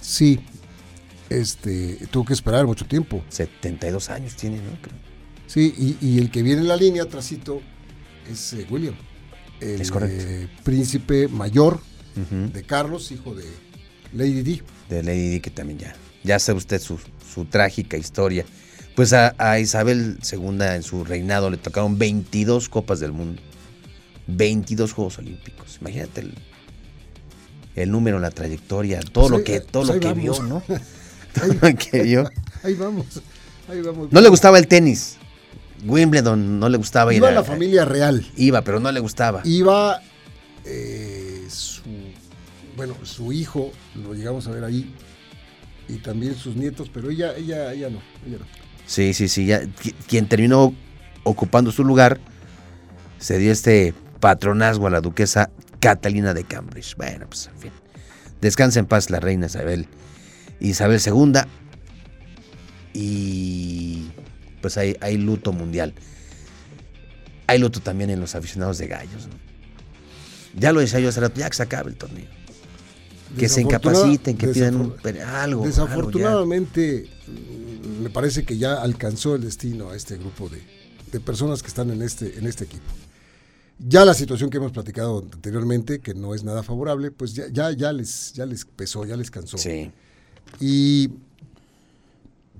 Sí, 0.00 0.40
este, 1.30 2.06
tuvo 2.10 2.24
que 2.24 2.32
esperar 2.32 2.66
mucho 2.66 2.84
tiempo. 2.86 3.22
72 3.28 4.10
años 4.10 4.34
tiene, 4.36 4.56
¿no? 4.58 4.70
Sí, 5.46 5.74
y, 6.00 6.06
y 6.06 6.18
el 6.18 6.30
que 6.30 6.42
viene 6.42 6.60
en 6.62 6.68
la 6.68 6.76
línea 6.76 7.04
atrásito 7.04 7.60
es 8.30 8.52
eh, 8.52 8.66
William. 8.70 8.94
El 9.60 9.80
Es 9.80 9.90
correcto. 9.90 10.24
eh, 10.26 10.48
príncipe 10.64 11.28
mayor 11.28 11.80
de 12.52 12.62
Carlos, 12.64 13.12
hijo 13.12 13.34
de 13.34 13.44
Lady 14.12 14.42
Di. 14.42 14.62
de 14.88 15.02
Lady 15.04 15.28
Di, 15.28 15.40
que 15.40 15.50
también 15.50 15.78
ya, 15.78 15.94
ya 16.24 16.38
sabe 16.40 16.58
usted 16.58 16.80
su, 16.80 16.98
su 17.32 17.44
trágica 17.44 17.96
historia. 17.96 18.44
Pues 18.96 19.12
a, 19.12 19.34
a 19.38 19.60
Isabel 19.60 20.18
II 20.30 20.58
en 20.60 20.82
su 20.82 21.04
reinado 21.04 21.48
le 21.50 21.56
tocaron 21.58 21.96
22 21.98 22.68
Copas 22.68 22.98
del 22.98 23.12
Mundo, 23.12 23.40
22 24.26 24.92
Juegos 24.92 25.18
Olímpicos. 25.18 25.78
Imagínate 25.80 26.22
el, 26.22 26.34
el 27.76 27.90
número, 27.92 28.18
la 28.18 28.30
trayectoria, 28.32 28.98
todo 29.00 29.28
Pues 29.28 29.30
lo 29.38 29.44
que, 29.44 29.60
todo 29.60 29.84
pues 29.84 29.94
lo 29.94 30.00
que 30.00 30.08
vamos. 30.08 30.22
vio, 30.22 30.42
¿no? 30.42 30.62
que. 31.78 32.24
Ahí 32.64 32.74
vamos, 32.74 33.06
ahí 33.68 33.80
vamos. 33.82 34.10
No 34.10 34.20
le 34.20 34.28
gustaba 34.28 34.58
el 34.58 34.66
tenis. 34.66 35.16
Wimbledon 35.84 36.58
no 36.58 36.68
le 36.68 36.76
gustaba 36.76 37.12
ir 37.12 37.18
Iba 37.18 37.28
a- 37.28 37.32
la 37.32 37.44
familia 37.44 37.84
real. 37.84 38.26
Iba, 38.36 38.62
pero 38.62 38.80
no 38.80 38.90
le 38.90 38.98
gustaba. 38.98 39.42
Iba 39.44 40.00
eh, 40.64 41.44
su, 41.48 41.82
bueno, 42.76 42.94
su 43.04 43.32
hijo, 43.32 43.70
lo 43.94 44.12
llegamos 44.14 44.46
a 44.48 44.50
ver 44.50 44.64
ahí, 44.64 44.92
y 45.88 45.98
también 45.98 46.34
sus 46.34 46.56
nietos, 46.56 46.90
pero 46.92 47.10
ella, 47.10 47.36
ella, 47.36 47.72
ella 47.72 47.90
no, 47.90 48.00
ella 48.26 48.38
no. 48.40 48.46
Sí, 48.86 49.14
sí, 49.14 49.28
sí. 49.28 49.46
Ya, 49.46 49.62
qui- 49.62 49.94
quien 50.08 50.26
terminó 50.28 50.74
ocupando 51.22 51.70
su 51.70 51.84
lugar 51.84 52.18
se 53.18 53.38
dio 53.38 53.52
este 53.52 53.94
patronazgo 54.18 54.88
a 54.88 54.90
la 54.90 55.00
duquesa 55.00 55.50
Catalina 55.78 56.34
de 56.34 56.42
Cambridge. 56.42 56.96
Bueno, 56.96 57.26
pues 57.28 57.48
en 57.54 57.60
fin. 57.60 57.72
Descansa 58.40 58.80
en 58.80 58.86
paz 58.86 59.10
la 59.10 59.20
reina 59.20 59.46
Isabel. 59.46 59.86
Isabel 60.60 61.00
II. 61.04 61.40
Y 62.94 64.08
pues 64.60 64.76
hay, 64.76 64.96
hay 65.00 65.16
luto 65.16 65.52
mundial. 65.52 65.94
Hay 67.46 67.58
luto 67.58 67.80
también 67.80 68.10
en 68.10 68.20
los 68.20 68.34
aficionados 68.34 68.78
de 68.78 68.86
gallos. 68.88 69.26
¿no? 69.26 69.34
Ya 70.58 70.72
lo 70.72 70.80
decía 70.80 71.00
yo 71.00 71.08
hace 71.08 71.20
rato, 71.20 71.38
ya 71.38 71.48
que 71.48 71.56
se 71.56 71.62
acabe 71.62 71.90
el 71.90 71.96
torneo. 71.96 72.26
Que 73.38 73.48
se 73.48 73.60
incapaciten, 73.60 74.38
que 74.38 74.48
pidan 74.48 74.76
un, 74.76 74.94
algo. 75.26 75.66
Desafortunadamente, 75.66 77.08
mm, 77.26 78.02
me 78.02 78.10
parece 78.10 78.44
que 78.44 78.56
ya 78.56 78.80
alcanzó 78.80 79.34
el 79.34 79.42
destino 79.42 79.90
a 79.90 79.96
este 79.96 80.16
grupo 80.16 80.48
de, 80.48 80.62
de 81.12 81.20
personas 81.20 81.62
que 81.62 81.68
están 81.68 81.90
en 81.90 82.00
este, 82.00 82.38
en 82.38 82.46
este 82.46 82.64
equipo. 82.64 82.90
Ya 83.78 84.04
la 84.04 84.14
situación 84.14 84.50
que 84.50 84.56
hemos 84.56 84.72
platicado 84.72 85.24
anteriormente, 85.32 86.00
que 86.00 86.14
no 86.14 86.34
es 86.34 86.42
nada 86.42 86.62
favorable, 86.62 87.10
pues 87.10 87.34
ya, 87.34 87.44
ya, 87.52 87.70
ya, 87.70 87.92
les, 87.92 88.32
ya 88.32 88.46
les 88.46 88.64
pesó, 88.64 89.04
ya 89.04 89.16
les 89.16 89.30
cansó. 89.30 89.58
Sí. 89.58 89.92
Y 90.60 91.10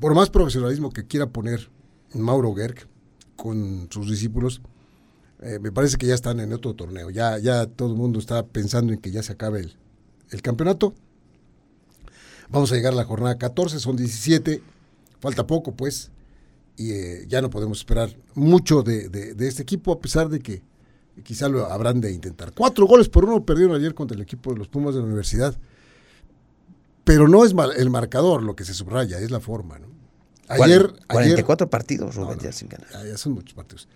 por 0.00 0.14
más 0.14 0.30
profesionalismo 0.30 0.90
que 0.90 1.06
quiera 1.06 1.26
poner 1.26 1.68
Mauro 2.14 2.54
Gerg 2.54 2.86
con 3.36 3.88
sus 3.90 4.10
discípulos, 4.10 4.60
eh, 5.40 5.58
me 5.60 5.70
parece 5.72 5.96
que 5.96 6.06
ya 6.06 6.14
están 6.14 6.40
en 6.40 6.52
otro 6.52 6.74
torneo. 6.74 7.10
Ya, 7.10 7.38
ya 7.38 7.66
todo 7.66 7.90
el 7.90 7.96
mundo 7.96 8.18
está 8.18 8.44
pensando 8.46 8.92
en 8.92 9.00
que 9.00 9.10
ya 9.10 9.22
se 9.22 9.32
acabe 9.32 9.60
el, 9.60 9.76
el 10.30 10.42
campeonato. 10.42 10.94
Vamos 12.50 12.72
a 12.72 12.76
llegar 12.76 12.92
a 12.92 12.96
la 12.96 13.04
jornada 13.04 13.36
14, 13.38 13.78
son 13.78 13.96
17, 13.96 14.62
falta 15.20 15.46
poco 15.46 15.72
pues, 15.72 16.10
y 16.76 16.92
eh, 16.92 17.24
ya 17.28 17.42
no 17.42 17.50
podemos 17.50 17.78
esperar 17.78 18.16
mucho 18.34 18.82
de, 18.82 19.08
de- 19.10 19.34
de 19.34 19.48
este 19.48 19.62
equipo, 19.62 19.92
a 19.92 20.00
pesar 20.00 20.28
de 20.28 20.40
que 20.40 20.62
quizá 21.24 21.48
lo 21.48 21.66
habrán 21.66 22.00
de 22.00 22.10
intentar. 22.12 22.52
Cuatro 22.54 22.86
goles 22.86 23.08
por 23.08 23.24
uno 23.24 23.44
perdieron 23.44 23.76
ayer 23.76 23.94
contra 23.94 24.14
el 24.14 24.22
equipo 24.22 24.52
de 24.52 24.58
los 24.58 24.68
Pumas 24.68 24.94
de 24.94 25.00
la 25.00 25.06
Universidad. 25.06 25.58
Pero 27.08 27.26
no 27.26 27.44
es 27.44 27.54
mal- 27.54 27.72
el 27.76 27.90
marcador 27.90 28.42
lo 28.42 28.54
que 28.54 28.64
se 28.64 28.74
subraya, 28.74 29.18
es 29.18 29.30
la 29.30 29.40
forma. 29.40 29.78
¿no? 29.78 29.86
Ayer, 30.48 30.82
Cuar- 30.92 31.06
44 31.08 31.68
partidos, 31.70 32.14
Rubén, 32.14 32.38
ya 32.38 32.52
sin 32.52 32.68
ganar. 32.68 32.86
ya, 32.92 33.04
ya 33.04 33.16
son 33.16 33.32
muchos 33.32 33.54
partidos. 33.54 33.88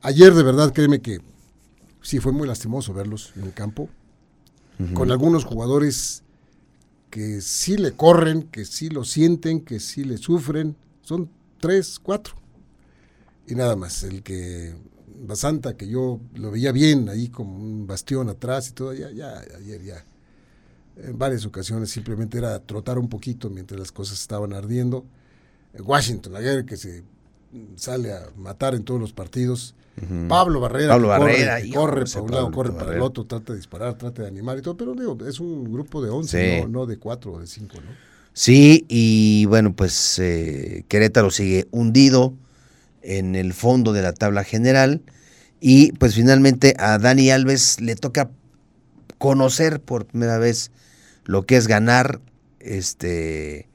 Ayer, 0.00 0.32
de 0.34 0.42
verdad, 0.42 0.72
créeme 0.72 1.00
que 1.02 1.20
sí 2.00 2.18
fue 2.20 2.32
muy 2.32 2.46
lastimoso 2.46 2.92
verlos 2.94 3.32
en 3.36 3.42
el 3.44 3.52
campo. 3.52 3.88
Con 4.94 5.12
algunos 5.12 5.44
jugadores 5.44 6.22
que 7.10 7.40
sí 7.40 7.76
le 7.76 7.92
corren, 7.92 8.44
que 8.44 8.64
sí 8.64 8.88
lo 8.88 9.04
sienten, 9.04 9.60
que 9.60 9.78
sí 9.78 10.02
le 10.02 10.16
sufren. 10.16 10.74
Son 11.02 11.28
tres, 11.60 12.00
cuatro. 12.02 12.34
Y 13.46 13.54
nada 13.54 13.76
más. 13.76 14.02
El 14.02 14.22
que 14.24 14.74
Basanta, 15.24 15.76
que 15.76 15.86
yo 15.86 16.18
lo 16.34 16.50
veía 16.50 16.72
bien 16.72 17.08
ahí 17.08 17.28
como 17.28 17.56
un 17.56 17.86
bastión 17.86 18.28
atrás 18.28 18.68
y 18.70 18.72
todo, 18.72 18.92
ya, 18.92 19.10
ya, 19.12 19.38
ayer 19.58 19.82
ya. 19.84 20.04
En 20.96 21.18
varias 21.18 21.44
ocasiones 21.46 21.90
simplemente 21.90 22.38
era 22.38 22.58
trotar 22.60 22.98
un 22.98 23.08
poquito 23.08 23.48
mientras 23.50 23.78
las 23.80 23.92
cosas 23.92 24.20
estaban 24.20 24.52
ardiendo. 24.52 25.04
Washington, 25.78 26.36
ayer 26.36 26.64
que 26.64 26.76
se 26.76 27.02
sale 27.76 28.12
a 28.12 28.28
matar 28.36 28.74
en 28.74 28.84
todos 28.84 29.00
los 29.00 29.12
partidos. 29.12 29.74
Pablo 30.28 30.60
Barrera, 30.60 30.94
Pablo 30.94 31.08
que 31.08 31.14
corre, 31.14 31.62
que 31.62 31.70
corre 31.70 32.04
para 32.06 32.22
un 32.22 32.30
lado, 32.30 32.44
Pablo 32.44 32.56
corre 32.56 32.72
para 32.72 32.94
el 32.96 33.02
otro, 33.02 33.26
trata 33.26 33.52
de 33.52 33.58
disparar, 33.58 33.98
trata 33.98 34.22
de 34.22 34.28
animar 34.28 34.56
y 34.58 34.62
todo, 34.62 34.74
pero 34.74 34.94
digo, 34.94 35.18
es 35.28 35.38
un 35.38 35.70
grupo 35.70 36.02
de 36.02 36.08
11, 36.08 36.56
Sí. 36.56 36.62
no, 36.62 36.68
no 36.68 36.86
de 36.86 36.96
4 36.98 37.32
o 37.32 37.38
de 37.40 37.46
5, 37.46 37.74
¿no? 37.76 37.90
Sí, 38.32 38.86
y 38.88 39.44
bueno, 39.46 39.74
pues 39.76 40.18
eh, 40.18 40.84
Querétaro 40.88 41.30
sigue 41.30 41.68
hundido 41.70 42.32
en 43.02 43.34
el 43.34 43.52
fondo 43.52 43.92
de 43.92 44.00
la 44.00 44.14
tabla 44.14 44.44
general. 44.44 45.02
Y 45.60 45.92
pues 45.92 46.14
finalmente 46.14 46.74
a 46.78 46.96
Dani 46.98 47.30
Alves 47.30 47.80
le 47.80 47.94
toca 47.94 48.30
conocer 49.18 49.80
por 49.80 50.06
primera 50.06 50.38
vez 50.38 50.70
lo 51.24 51.42
que 51.44 51.56
es 51.56 51.66
ganar 51.66 52.20
este, 52.60 53.68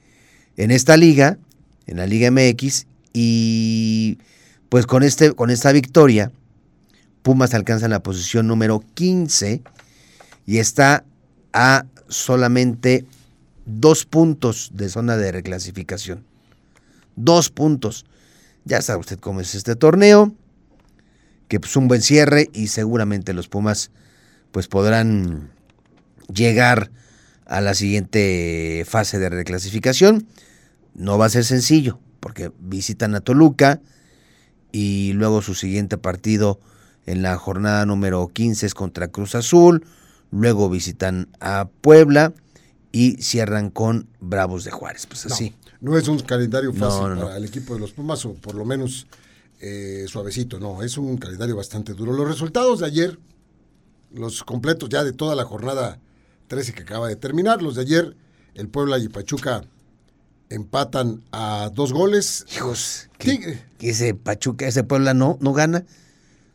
en 0.56 0.72
esta 0.72 0.98
liga, 0.98 1.38
en 1.86 1.98
la 1.98 2.08
Liga 2.08 2.32
MX. 2.32 2.88
Y 3.14 4.18
pues 4.70 4.86
con, 4.86 5.04
este, 5.04 5.34
con 5.34 5.50
esta 5.50 5.72
victoria, 5.72 6.32
Pumas 7.24 7.54
alcanza 7.54 7.88
la 7.88 8.04
posición 8.04 8.48
número 8.48 8.84
15 8.94 9.62
y 10.46 10.58
está 10.60 11.04
a 11.52 11.86
solamente 12.08 13.06
dos 13.66 14.06
puntos 14.06 14.72
de 14.74 14.90
zona 14.90 15.18
de 15.18 15.32
reclasificación. 15.32 16.24
Dos 17.16 17.50
puntos. 17.50 18.06
Ya 18.64 18.82
sabe 18.82 19.00
usted 19.00 19.20
cómo 19.20 19.42
es 19.42 19.56
este 19.56 19.76
torneo, 19.76 20.34
que 21.48 21.60
pues 21.60 21.76
un 21.76 21.88
buen 21.88 22.02
cierre 22.02 22.50
y 22.54 22.68
seguramente 22.68 23.34
los 23.34 23.48
Pumas 23.48 23.92
pues 24.52 24.68
podrán 24.68 25.50
llegar 26.34 26.92
a 27.48 27.62
la 27.62 27.74
siguiente 27.74 28.86
fase 28.88 29.20
de 29.20 29.30
reclasificación. 29.30 30.28
No 30.94 31.18
va 31.18 31.26
a 31.26 31.30
ser 31.30 31.46
sencillo, 31.46 32.00
porque 32.20 32.52
visitan 32.60 33.16
a 33.16 33.22
Toluca 33.22 33.82
y 34.72 35.14
luego 35.14 35.42
su 35.42 35.56
siguiente 35.56 35.98
partido 35.98 36.60
en 37.06 37.22
la 37.22 37.38
jornada 37.38 37.86
número 37.86 38.28
15 38.28 38.66
es 38.66 38.74
contra 38.74 39.08
Cruz 39.08 39.34
Azul, 39.36 39.86
luego 40.32 40.70
visitan 40.70 41.30
a 41.40 41.70
Puebla 41.82 42.34
y 42.92 43.22
cierran 43.22 43.70
con 43.70 44.08
Bravos 44.20 44.64
de 44.66 44.72
Juárez. 44.72 45.06
Pues 45.06 45.26
así. 45.26 45.56
No, 45.80 45.98
es 45.98 46.08
un 46.08 46.20
calendario 46.20 46.74
fácil 46.74 47.02
no, 47.02 47.16
no. 47.16 47.22
para 47.22 47.38
el 47.38 47.46
equipo 47.46 47.76
de 47.76 47.80
los 47.80 47.92
Pumas, 47.92 48.26
o 48.26 48.34
por 48.34 48.56
lo 48.56 48.66
menos 48.66 49.08
eh, 49.62 50.06
suavecito, 50.08 50.60
no, 50.60 50.84
es 50.84 50.98
un 50.98 51.18
calendario 51.18 51.56
bastante 51.56 51.94
duro. 51.94 52.12
Los 52.12 52.28
resultados 52.28 52.80
de 52.80 52.88
ayer, 52.88 53.20
los 54.14 54.44
completos 54.44 54.90
ya 54.90 55.04
de 55.04 55.14
toda 55.14 55.36
la 55.36 55.46
jornada 55.46 56.00
13 56.48 56.74
que 56.74 56.84
acaba 56.84 57.08
de 57.08 57.16
terminar, 57.16 57.62
los 57.62 57.76
de 57.76 57.82
ayer, 57.82 58.16
el 58.56 58.68
Puebla 58.70 58.98
y 58.98 59.10
Pachuca 59.10 59.64
empatan 60.50 61.24
a 61.32 61.70
dos 61.74 61.94
goles. 61.94 62.46
Hijos, 62.56 63.10
que, 63.18 63.60
que 63.78 63.90
ese 63.90 64.14
Pachuca, 64.14 64.68
ese 64.68 64.84
Puebla 64.84 65.14
no, 65.14 65.38
no 65.42 65.54
gana. 65.54 65.86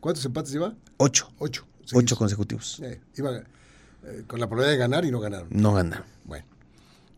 ¿Cuántos 0.00 0.24
empates 0.24 0.52
lleva? 0.52 0.74
Ocho. 0.96 1.30
Ocho. 1.38 1.66
Ocho 1.92 2.16
consecutivos. 2.16 2.80
Eh, 2.82 3.00
iba 3.16 3.36
eh, 3.36 4.24
con 4.26 4.40
la 4.40 4.46
probabilidad 4.48 4.72
de 4.72 4.78
ganar 4.78 5.04
y 5.04 5.10
no 5.10 5.20
ganaron. 5.20 5.48
No 5.50 5.74
gana. 5.74 6.04
Bueno. 6.24 6.46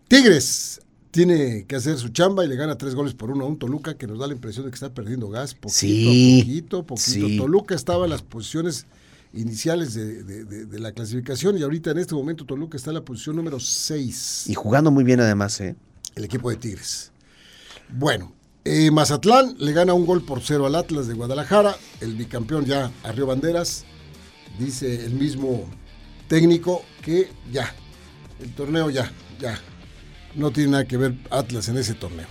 Tigres 0.08 0.80
tiene 1.12 1.64
que 1.66 1.76
hacer 1.76 1.96
su 1.96 2.08
chamba 2.08 2.44
y 2.44 2.48
le 2.48 2.56
gana 2.56 2.76
tres 2.76 2.94
goles 2.96 3.14
por 3.14 3.30
uno 3.30 3.44
a 3.44 3.48
un 3.48 3.56
Toluca 3.58 3.96
que 3.96 4.08
nos 4.08 4.18
da 4.18 4.26
la 4.26 4.32
impresión 4.34 4.64
de 4.64 4.72
que 4.72 4.74
está 4.74 4.92
perdiendo 4.92 5.28
gas 5.28 5.54
poquito 5.54 5.74
Sí, 5.78 6.40
poquito, 6.42 6.86
poquito. 6.86 7.10
sí. 7.10 7.36
Toluca 7.38 7.74
estaba 7.76 8.04
en 8.04 8.10
las 8.10 8.22
posiciones 8.22 8.86
iniciales 9.34 9.94
de, 9.94 10.22
de- 10.22 10.44
de- 10.44 10.66
de 10.66 10.78
la 10.78 10.92
clasificación 10.92 11.58
y 11.58 11.62
ahorita 11.62 11.90
en 11.90 11.98
este 11.98 12.14
momento 12.14 12.44
Toluca 12.44 12.76
está 12.76 12.90
en 12.90 12.94
la 12.94 13.04
posición 13.04 13.36
número 13.36 13.58
6, 13.60 14.44
Y 14.48 14.54
jugando 14.54 14.90
muy 14.90 15.04
bien 15.04 15.20
además, 15.20 15.60
¿eh? 15.60 15.76
el 16.14 16.24
equipo 16.24 16.50
de 16.50 16.56
Tigres. 16.56 17.10
Bueno, 17.88 18.32
eh, 18.64 18.90
Mazatlán 18.90 19.56
le 19.58 19.72
gana 19.72 19.92
un 19.94 20.06
gol 20.06 20.24
por 20.24 20.40
cero 20.40 20.66
al 20.66 20.74
Atlas 20.74 21.06
de 21.06 21.14
Guadalajara, 21.14 21.76
el 22.00 22.14
bicampeón 22.14 22.64
ya 22.64 22.90
arrió 23.02 23.26
banderas, 23.26 23.84
dice 24.58 25.04
el 25.04 25.14
mismo 25.14 25.68
técnico 26.28 26.82
que 27.02 27.28
ya, 27.52 27.74
el 28.40 28.54
torneo 28.54 28.88
ya, 28.90 29.12
ya, 29.40 29.58
no 30.34 30.50
tiene 30.50 30.70
nada 30.72 30.84
que 30.86 30.96
ver 30.96 31.14
Atlas 31.30 31.68
en 31.68 31.76
ese 31.76 31.94
torneo. 31.94 32.26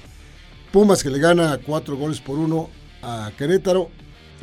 Pumas 0.72 1.03
que 1.03 1.10
le 1.12 1.19
gana 1.19 1.60
cuatro 1.63 1.95
goles 1.98 2.19
por 2.19 2.39
uno 2.39 2.69
a 3.03 3.31
Querétaro, 3.38 3.91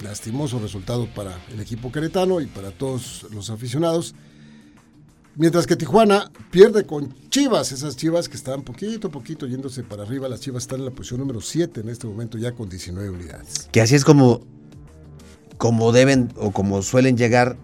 lastimoso 0.02 0.58
resultado 0.58 1.06
para 1.14 1.38
el 1.52 1.60
equipo 1.60 1.90
queretano 1.92 2.40
y 2.40 2.46
para 2.46 2.70
todos 2.70 3.26
los 3.32 3.50
aficionados. 3.50 4.14
Mientras 5.36 5.66
que 5.66 5.76
Tijuana 5.76 6.30
pierde 6.50 6.84
con 6.84 7.14
Chivas, 7.30 7.72
esas 7.72 7.96
Chivas 7.96 8.28
que 8.28 8.36
están 8.36 8.62
poquito 8.62 9.08
a 9.08 9.10
poquito 9.10 9.46
yéndose 9.46 9.82
para 9.82 10.02
arriba. 10.02 10.28
Las 10.28 10.40
Chivas 10.40 10.64
están 10.64 10.80
en 10.80 10.86
la 10.86 10.90
posición 10.90 11.20
número 11.20 11.40
7 11.40 11.80
en 11.80 11.88
este 11.88 12.06
momento 12.06 12.36
ya 12.36 12.52
con 12.52 12.68
19 12.68 13.10
unidades. 13.10 13.68
Que 13.72 13.80
así 13.80 13.94
es 13.94 14.04
como, 14.04 14.42
como 15.56 15.92
deben 15.92 16.32
o 16.36 16.50
como 16.50 16.82
suelen 16.82 17.16
llegar 17.16 17.56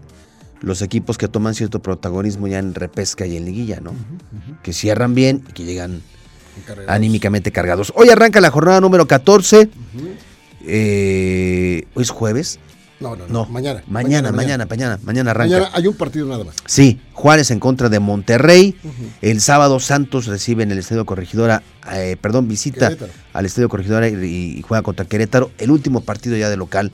los 0.61 0.81
equipos 0.81 1.17
que 1.17 1.27
toman 1.27 1.53
cierto 1.53 1.81
protagonismo 1.81 2.47
ya 2.47 2.59
en 2.59 2.73
repesca 2.73 3.27
y 3.27 3.37
en 3.37 3.45
liguilla, 3.45 3.79
¿no? 3.79 3.93
Que 4.63 4.73
cierran 4.73 5.13
bien 5.13 5.43
y 5.49 5.53
que 5.53 5.65
llegan 5.65 6.01
anímicamente 6.87 7.51
cargados. 7.51 7.93
Hoy 7.95 8.09
arranca 8.09 8.41
la 8.41 8.49
jornada 8.49 8.81
número 8.81 9.07
14. 9.07 9.69
Eh, 10.67 11.85
hoy 11.95 12.03
es 12.03 12.09
jueves. 12.09 12.59
No, 12.99 13.15
no, 13.15 13.27
no. 13.27 13.45
No, 13.45 13.45
Mañana. 13.45 13.83
Mañana, 13.87 14.31
mañana, 14.31 14.65
mañana, 14.65 14.99
mañana 15.03 15.31
arranca. 15.31 15.53
Mañana 15.55 15.71
hay 15.73 15.87
un 15.87 15.93
partido 15.95 16.27
nada 16.27 16.43
más. 16.43 16.55
Sí, 16.65 16.99
Juárez 17.13 17.51
en 17.51 17.59
contra 17.59 17.89
de 17.89 17.99
Monterrey. 17.99 18.75
El 19.21 19.39
sábado 19.39 19.79
Santos 19.79 20.25
recibe 20.25 20.63
en 20.63 20.71
el 20.71 20.79
Estadio 20.79 21.05
Corregidora, 21.05 21.61
eh, 21.93 22.17
perdón, 22.19 22.47
visita 22.47 22.87
Querétaro. 22.89 23.11
al 23.33 23.45
Estadio 23.45 23.69
Corregidora 23.69 24.09
y, 24.09 24.57
y 24.57 24.61
juega 24.63 24.81
contra 24.81 25.05
Querétaro. 25.05 25.51
El 25.59 25.69
último 25.71 26.01
partido 26.01 26.35
ya 26.37 26.49
de 26.49 26.57
local 26.57 26.91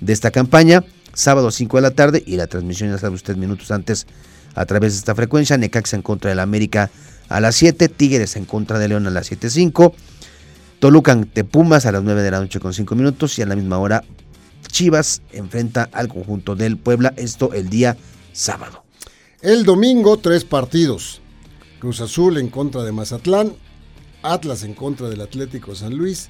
de 0.00 0.12
esta 0.12 0.30
campaña. 0.32 0.84
Sábado 1.12 1.52
5 1.52 1.76
de 1.76 1.82
la 1.82 1.92
tarde 1.92 2.24
y 2.26 2.36
la 2.36 2.48
transmisión 2.48 2.90
ya 2.90 2.98
sabe 2.98 3.14
usted 3.14 3.36
minutos 3.36 3.70
antes 3.70 4.08
a 4.56 4.66
través 4.66 4.94
de 4.94 4.98
esta 4.98 5.14
frecuencia. 5.14 5.56
Necaxa 5.56 5.94
en 5.94 6.02
contra 6.02 6.30
del 6.30 6.40
América 6.40 6.90
a 7.28 7.38
las 7.40 7.54
7. 7.54 7.88
Tigres 7.88 8.34
en 8.34 8.44
contra 8.44 8.80
de 8.80 8.88
León 8.88 9.06
a 9.06 9.10
las 9.10 9.30
7.05. 9.30 9.94
Toluca 10.78 11.12
ante 11.12 11.44
Pumas 11.44 11.86
a 11.86 11.92
las 11.92 12.02
9 12.02 12.22
de 12.22 12.30
la 12.30 12.40
noche 12.40 12.60
con 12.60 12.74
5 12.74 12.94
minutos 12.94 13.38
y 13.38 13.42
a 13.42 13.46
la 13.46 13.56
misma 13.56 13.78
hora 13.78 14.02
Chivas 14.74 15.22
enfrenta 15.32 15.88
al 15.92 16.08
conjunto 16.08 16.56
del 16.56 16.76
Puebla, 16.76 17.14
esto 17.16 17.52
el 17.52 17.68
día 17.68 17.96
sábado. 18.32 18.84
El 19.40 19.64
domingo, 19.64 20.16
tres 20.16 20.44
partidos. 20.44 21.20
Cruz 21.78 22.00
Azul 22.00 22.38
en 22.38 22.48
contra 22.48 22.82
de 22.82 22.92
Mazatlán, 22.92 23.52
Atlas 24.22 24.64
en 24.64 24.74
contra 24.74 25.08
del 25.08 25.20
Atlético 25.20 25.74
San 25.74 25.94
Luis 25.94 26.28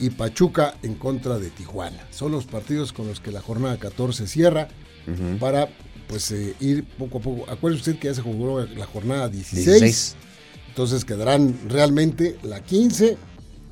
y 0.00 0.10
Pachuca 0.10 0.74
en 0.82 0.96
contra 0.96 1.38
de 1.38 1.50
Tijuana. 1.50 2.06
Son 2.10 2.32
los 2.32 2.44
partidos 2.44 2.92
con 2.92 3.06
los 3.06 3.20
que 3.20 3.30
la 3.30 3.40
jornada 3.40 3.78
14 3.78 4.26
cierra 4.26 4.68
para 5.40 5.68
pues 6.08 6.30
eh, 6.32 6.54
ir 6.60 6.84
poco 6.84 7.18
a 7.18 7.20
poco. 7.22 7.50
Acuérdese 7.50 7.90
usted 7.90 8.00
que 8.00 8.08
ya 8.08 8.14
se 8.14 8.22
jugó 8.22 8.60
la 8.60 8.86
jornada 8.86 9.28
16, 9.28 9.64
16. 9.64 10.16
entonces 10.68 11.04
quedarán 11.04 11.56
realmente 11.68 12.36
la 12.42 12.62
15 12.62 13.16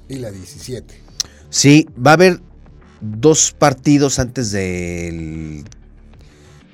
y 0.09 0.17
la 0.17 0.31
17. 0.31 0.95
Sí, 1.51 1.87
va 2.05 2.13
a 2.13 2.15
haber 2.15 2.41
dos 3.01 3.55
partidos 3.57 4.19
antes 4.19 4.51
del, 4.53 5.65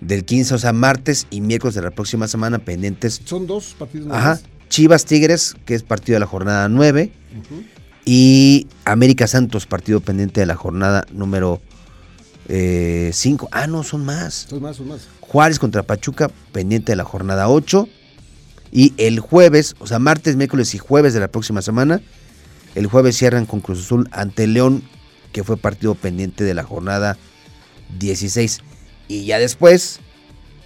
del 0.00 0.24
15, 0.24 0.54
o 0.54 0.58
sea, 0.58 0.72
martes 0.72 1.26
y 1.30 1.40
miércoles 1.40 1.74
de 1.74 1.82
la 1.82 1.90
próxima 1.90 2.28
semana 2.28 2.58
pendientes. 2.58 3.20
Son 3.24 3.46
dos 3.46 3.74
partidos 3.78 4.10
Ajá. 4.12 4.30
más. 4.30 4.42
Chivas 4.68 5.04
Tigres, 5.04 5.54
que 5.66 5.74
es 5.74 5.82
partido 5.82 6.16
de 6.16 6.20
la 6.20 6.26
jornada 6.26 6.68
9. 6.68 7.12
Y 8.04 8.66
América 8.84 9.26
Santos, 9.26 9.66
partido 9.66 10.00
pendiente 10.00 10.40
de 10.40 10.46
la 10.46 10.56
jornada 10.56 11.04
número 11.12 11.60
5. 12.48 13.48
ah, 13.52 13.66
no, 13.66 13.82
son 13.82 14.04
más. 14.04 14.46
Son 14.48 14.62
más, 14.62 14.76
son 14.76 14.88
más. 14.88 15.08
Juárez 15.20 15.58
contra 15.58 15.82
Pachuca, 15.82 16.30
pendiente 16.52 16.92
de 16.92 16.96
la 16.96 17.04
jornada 17.04 17.48
8. 17.48 17.88
Y 18.72 18.94
el 18.96 19.20
jueves, 19.20 19.74
o 19.78 19.86
sea, 19.86 19.98
martes, 19.98 20.36
miércoles 20.36 20.74
y 20.74 20.78
jueves 20.78 21.12
de 21.12 21.20
la 21.20 21.28
próxima 21.28 21.60
semana, 21.60 22.00
el 22.74 22.86
jueves 22.86 23.16
cierran 23.16 23.46
con 23.46 23.60
Cruz 23.60 23.80
Azul 23.80 24.08
ante 24.12 24.46
León, 24.46 24.82
que 25.32 25.44
fue 25.44 25.56
partido 25.56 25.94
pendiente 25.94 26.44
de 26.44 26.54
la 26.54 26.62
jornada 26.64 27.16
16. 27.98 28.60
Y 29.08 29.24
ya 29.26 29.38
después, 29.38 30.00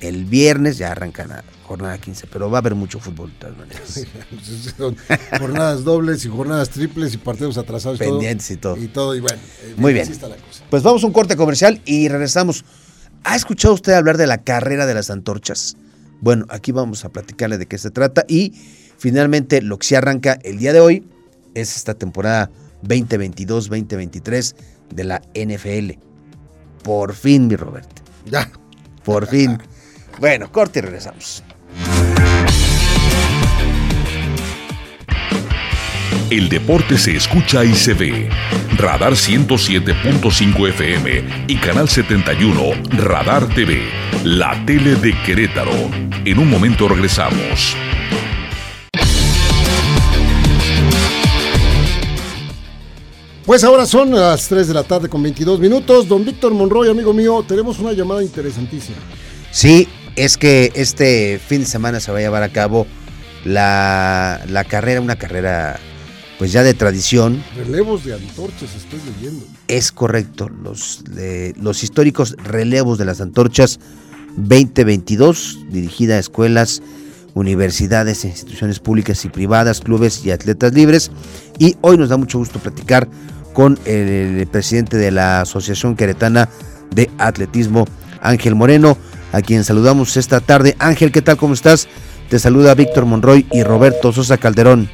el 0.01 0.25
viernes, 0.25 0.79
ya 0.79 0.93
arrancan 0.93 1.29
la 1.31 1.45
jornada 1.65 1.99
15. 1.99 2.27
Pero 2.29 2.51
va 2.51 2.59
a 2.59 2.61
haber 2.61 2.75
mucho 2.75 3.01
fútbol 3.01 3.31
de 3.33 3.39
todas 3.39 3.57
maneras. 3.57 4.07
Son 4.77 4.97
jornadas 5.39 5.85
dobles 5.85 6.25
y 6.25 6.29
jornadas 6.29 6.71
triples 6.71 7.15
y 7.15 7.19
partidos 7.19 7.59
atrasados. 7.59 7.99
Pendientes 7.99 8.51
y 8.51 8.57
todo. 8.57 8.77
Y 8.77 8.89
todo, 8.89 9.15
y 9.15 9.21
bueno. 9.21 9.39
eh, 9.63 9.75
Muy 9.77 9.93
bien. 9.93 10.09
la 10.09 10.29
cosa. 10.37 10.65
Pues 10.71 10.83
vamos 10.83 11.03
a 11.03 11.07
un 11.07 11.13
corte 11.13 11.37
comercial 11.37 11.81
y 11.85 12.09
regresamos. 12.09 12.65
¿Ha 13.25 13.35
escuchado 13.35 13.75
usted 13.75 13.93
hablar 13.95 14.17
de 14.17 14.29
la 14.29 14.39
carrera 14.45 14.87
de 14.87 14.95
las 14.95 15.11
antorchas? 15.11 15.77
Bueno, 16.21 16.47
aquí 16.49 16.71
vamos 16.71 17.05
a 17.05 17.09
platicarle 17.09 17.59
de 17.59 17.67
qué 17.67 17.79
se 17.79 17.91
trata 17.91 18.25
y 18.29 18.53
finalmente 18.99 19.61
lo 19.61 19.79
que 19.79 19.87
se 19.89 19.97
arranca 19.97 20.39
el 20.45 20.59
día 20.59 20.73
de 20.73 20.81
hoy 20.81 21.05
es 21.61 21.77
esta 21.77 21.95
temporada 21.95 22.51
2022-2023 22.85 24.55
de 24.95 25.05
la 25.05 25.23
NFL. 25.35 25.99
Por 26.83 27.15
fin, 27.15 27.49
mi 27.49 27.57
Robert. 27.57 27.89
Ya. 28.27 28.51
Por 29.05 29.27
fin. 29.27 29.59
Bueno, 30.19 30.51
corte 30.51 30.79
y 30.79 30.83
regresamos. 30.83 31.45
El 36.31 36.49
deporte 36.49 36.99
se 36.99 37.15
escucha 37.17 37.65
y 37.65 37.75
se 37.75 37.95
ve. 37.95 38.31
Radar 38.79 39.13
107.5 39.13 40.69
FM 40.71 41.45
y 41.47 41.57
Canal 41.57 41.89
71 41.89 42.61
Radar 42.99 43.47
TV, 43.55 43.83
la 44.25 44.65
tele 44.67 44.97
de 44.97 45.13
Querétaro. 45.23 45.91
En 46.25 46.39
un 46.39 46.51
momento 46.51 46.89
regresamos. 46.89 47.77
Pues 53.47 53.63
ahora 53.63 53.87
son 53.87 54.11
las 54.11 54.49
3 54.49 54.67
de 54.69 54.75
la 54.75 54.83
tarde 54.83 55.09
con 55.09 55.23
22 55.23 55.61
minutos. 55.61 56.09
Don 56.09 56.25
Víctor 56.25 56.53
Monroy, 56.53 56.89
amigo 56.91 57.13
mío, 57.13 57.45
tenemos 57.47 57.79
una 57.79 57.93
llamada 57.93 58.23
interesantísima. 58.23 58.99
Sí, 59.53 59.87
es 60.17 60.37
que 60.37 60.73
este 60.75 61.39
fin 61.47 61.61
de 61.61 61.67
semana 61.67 62.01
se 62.01 62.11
va 62.11 62.19
a 62.19 62.23
llevar 62.23 62.43
a 62.43 62.49
cabo 62.49 62.87
la, 63.45 64.41
la 64.49 64.65
carrera, 64.65 65.01
una 65.01 65.17
carrera 65.17 65.79
pues 66.39 66.53
ya 66.53 66.63
de 66.63 66.75
tradición, 66.75 67.43
Relevos 67.57 68.05
de 68.05 68.13
antorchas, 68.13 68.75
estoy 68.77 69.01
leyendo. 69.15 69.47
es 69.69 69.91
correcto, 69.91 70.51
los, 70.51 71.03
de- 71.09 71.55
los 71.59 71.83
históricos 71.83 72.37
relevos 72.45 72.99
de 72.99 73.07
las 73.07 73.23
antorchas 73.23 73.79
2022, 74.37 75.61
dirigida 75.71 76.17
a 76.17 76.19
escuelas, 76.19 76.83
universidades, 77.33 78.27
instituciones 78.27 78.81
públicas 78.81 79.25
y 79.25 79.31
privadas, 79.31 79.81
clubes 79.81 80.27
y 80.27 80.31
atletas 80.31 80.75
libres. 80.75 81.11
Y 81.59 81.77
hoy 81.81 81.97
nos 81.97 82.11
da 82.11 82.19
mucho 82.19 82.37
gusto 82.37 82.59
platicar 82.59 83.09
con 83.57 83.79
el, 83.87 84.47
presidente 84.49 84.99
de 84.99 85.11
la 85.11 85.41
Asociación 85.41 85.97
Queretana 85.97 86.51
de 86.95 87.11
Atletismo, 87.17 87.87
Ángel 88.21 88.55
Moreno, 88.55 88.99
a 89.33 89.41
quien 89.41 89.65
saludamos 89.65 90.19
esta 90.19 90.41
tarde. 90.41 90.77
Ángel, 90.79 91.11
¿qué 91.11 91.23
tal? 91.23 91.39
¿Cómo 91.39 91.55
estás? 91.55 91.89
Te 92.29 92.39
saluda 92.39 92.75
Víctor 92.75 93.07
Monroy 93.07 93.47
y 93.51 93.63
Roberto 93.63 94.13
Sosa 94.13 94.37
Calderón. 94.37 94.91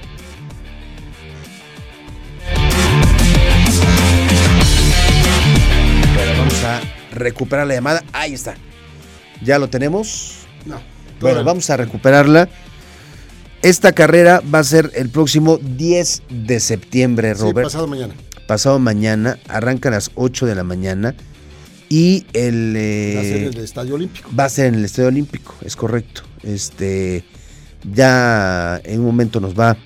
Bueno, 6.15 6.33
vamos 6.39 6.63
a 6.63 6.81
recuperar 7.17 7.67
la 7.67 7.75
llamada. 7.75 8.05
Ahí 8.13 8.33
está. 8.33 8.55
Ya 9.43 9.59
lo 9.59 9.71
tenemos. 9.71 10.47
No. 10.67 10.81
Bueno, 11.21 11.43
vamos 11.43 11.69
a 11.69 11.77
recuperarla. 11.77 12.49
Esta 13.63 13.91
carrera 13.91 14.41
va 14.55 14.61
a 14.61 14.65
ser 14.65 14.93
el 14.95 15.09
próximo 15.09 15.59
10 15.59 16.23
de 16.29 16.61
septiembre, 16.61 17.35
Sí, 17.35 17.41
Robert. 17.41 17.67
pasado 17.67 17.89
mañana. 17.89 18.15
Pasado 18.53 18.79
mañana, 18.79 19.39
arranca 19.49 19.89
a 19.89 19.93
las 19.93 20.11
8 20.15 20.45
de 20.45 20.55
la 20.55 20.63
mañana 20.63 21.15
y 21.89 22.27
el 22.35 22.77
Va 23.17 23.21
a 23.21 23.25
ser 23.25 23.37
eh, 23.37 23.47
en 23.47 23.55
el 23.55 23.65
Estadio 23.65 23.95
Olímpico. 23.95 24.29
va 24.39 24.45
a 24.45 24.49
ser 24.51 24.67
en 24.67 24.75
el 24.75 24.85
Estadio 24.85 25.09
Olímpico, 25.09 25.55
es 25.63 25.75
correcto. 25.75 26.21
Este 26.43 27.25
ya 27.91 28.79
en 28.85 29.01
un 29.01 29.07
momento 29.07 29.41
nos 29.41 29.59
va 29.59 29.79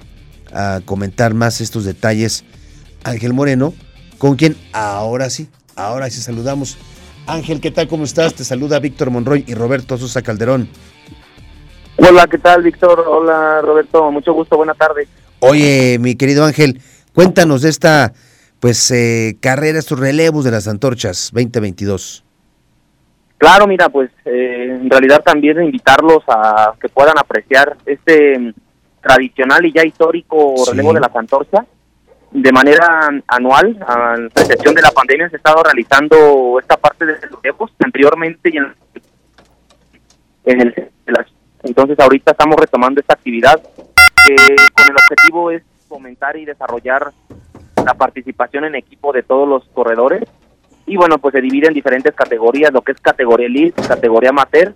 a 0.52 0.80
comentar 0.84 1.32
más 1.32 1.60
estos 1.60 1.84
detalles 1.84 2.44
Ángel 3.04 3.34
Moreno, 3.34 3.72
con 4.18 4.34
quien 4.34 4.56
ahora 4.72 5.30
sí, 5.30 5.48
ahora 5.76 6.10
sí 6.10 6.20
saludamos. 6.20 6.76
Ángel, 7.28 7.60
¿qué 7.60 7.70
tal? 7.70 7.86
¿Cómo 7.86 8.02
estás? 8.02 8.34
Te 8.34 8.42
saluda 8.42 8.80
Víctor 8.80 9.10
Monroy 9.10 9.44
y 9.46 9.54
Roberto 9.54 9.96
Sosa 9.96 10.22
Calderón. 10.22 10.68
Hola, 11.98 12.26
¿qué 12.26 12.38
tal, 12.38 12.64
Víctor? 12.64 13.04
Hola, 13.06 13.60
Roberto. 13.62 14.10
Mucho 14.10 14.32
gusto, 14.32 14.56
buena 14.56 14.74
tarde. 14.74 15.06
Oye, 15.38 15.98
mi 16.00 16.16
querido 16.16 16.44
Ángel, 16.44 16.80
cuéntanos 17.14 17.62
de 17.62 17.68
esta 17.68 18.12
pues 18.60 18.90
eh, 18.90 19.36
carrera, 19.40 19.78
estos 19.78 19.98
relevos 19.98 20.44
de 20.44 20.50
las 20.50 20.66
antorchas 20.68 21.30
2022. 21.32 22.24
Claro, 23.38 23.66
mira, 23.66 23.88
pues 23.90 24.10
eh, 24.24 24.78
en 24.80 24.88
realidad 24.88 25.22
también 25.22 25.62
invitarlos 25.62 26.22
a 26.26 26.72
que 26.80 26.88
puedan 26.88 27.18
apreciar 27.18 27.76
este 27.84 28.38
mm, 28.38 28.52
tradicional 29.02 29.64
y 29.66 29.72
ya 29.72 29.84
histórico 29.84 30.54
Sí. 30.56 30.70
relevo 30.70 30.92
de 30.94 31.00
las 31.00 31.14
antorchas. 31.14 31.66
De 32.32 32.50
manera 32.52 33.08
anual, 33.28 33.78
a 33.86 34.16
la 34.16 34.26
excepción 34.42 34.74
de 34.74 34.82
la 34.82 34.90
pandemia, 34.90 35.28
se 35.28 35.36
ha 35.36 35.38
estado 35.38 35.62
realizando 35.62 36.58
esta 36.60 36.76
parte 36.76 37.04
de 37.06 37.12
los 37.30 37.40
relevos 37.42 37.70
anteriormente 37.84 38.50
y 38.52 38.56
en, 38.56 38.74
en 40.44 40.60
el 40.60 40.90
las- 41.06 41.26
entonces 41.62 41.98
ahorita 41.98 42.32
estamos 42.32 42.56
retomando 42.58 43.00
esta 43.00 43.14
actividad 43.14 43.60
que 44.24 44.34
con 44.36 44.84
el 44.86 44.96
objetivo 44.96 45.50
es 45.50 45.62
fomentar 45.88 46.36
y 46.36 46.44
desarrollar 46.44 47.12
la 47.86 47.94
participación 47.94 48.64
en 48.64 48.74
equipo 48.74 49.12
de 49.12 49.22
todos 49.22 49.48
los 49.48 49.64
corredores 49.72 50.24
y 50.86 50.96
bueno, 50.96 51.18
pues 51.18 51.32
se 51.32 51.40
divide 51.40 51.66
en 51.66 51.74
diferentes 51.74 52.14
categorías, 52.14 52.72
lo 52.72 52.82
que 52.82 52.92
es 52.92 53.00
categoría 53.00 53.46
elite, 53.46 53.82
categoría 53.82 54.30
amateur 54.30 54.74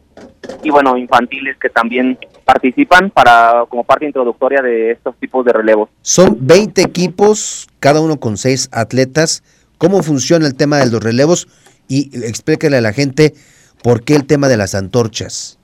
y 0.63 0.71
bueno, 0.71 0.97
infantiles 0.97 1.57
que 1.59 1.71
también 1.71 2.19
participan 2.45 3.11
para 3.11 3.65
como 3.69 3.85
parte 3.85 4.07
introductoria 4.07 4.61
de 4.61 4.93
estos 4.93 5.17
tipos 5.17 5.45
de 5.45 5.53
relevos. 5.53 5.89
Son 6.03 6.37
20 6.41 6.83
equipos, 6.83 7.69
cada 7.79 8.01
uno 8.01 8.19
con 8.19 8.37
6 8.37 8.71
atletas. 8.73 9.45
¿Cómo 9.79 10.03
funciona 10.03 10.47
el 10.47 10.57
tema 10.57 10.79
de 10.79 10.91
los 10.91 11.03
relevos? 11.03 11.47
Y 11.89 12.11
explíquele 12.25 12.77
a 12.77 12.81
la 12.81 12.93
gente 12.93 13.35
por 13.83 14.03
qué 14.03 14.17
el 14.17 14.27
tema 14.27 14.49
de 14.49 14.57
las 14.57 14.75
antorchas. 14.75 15.59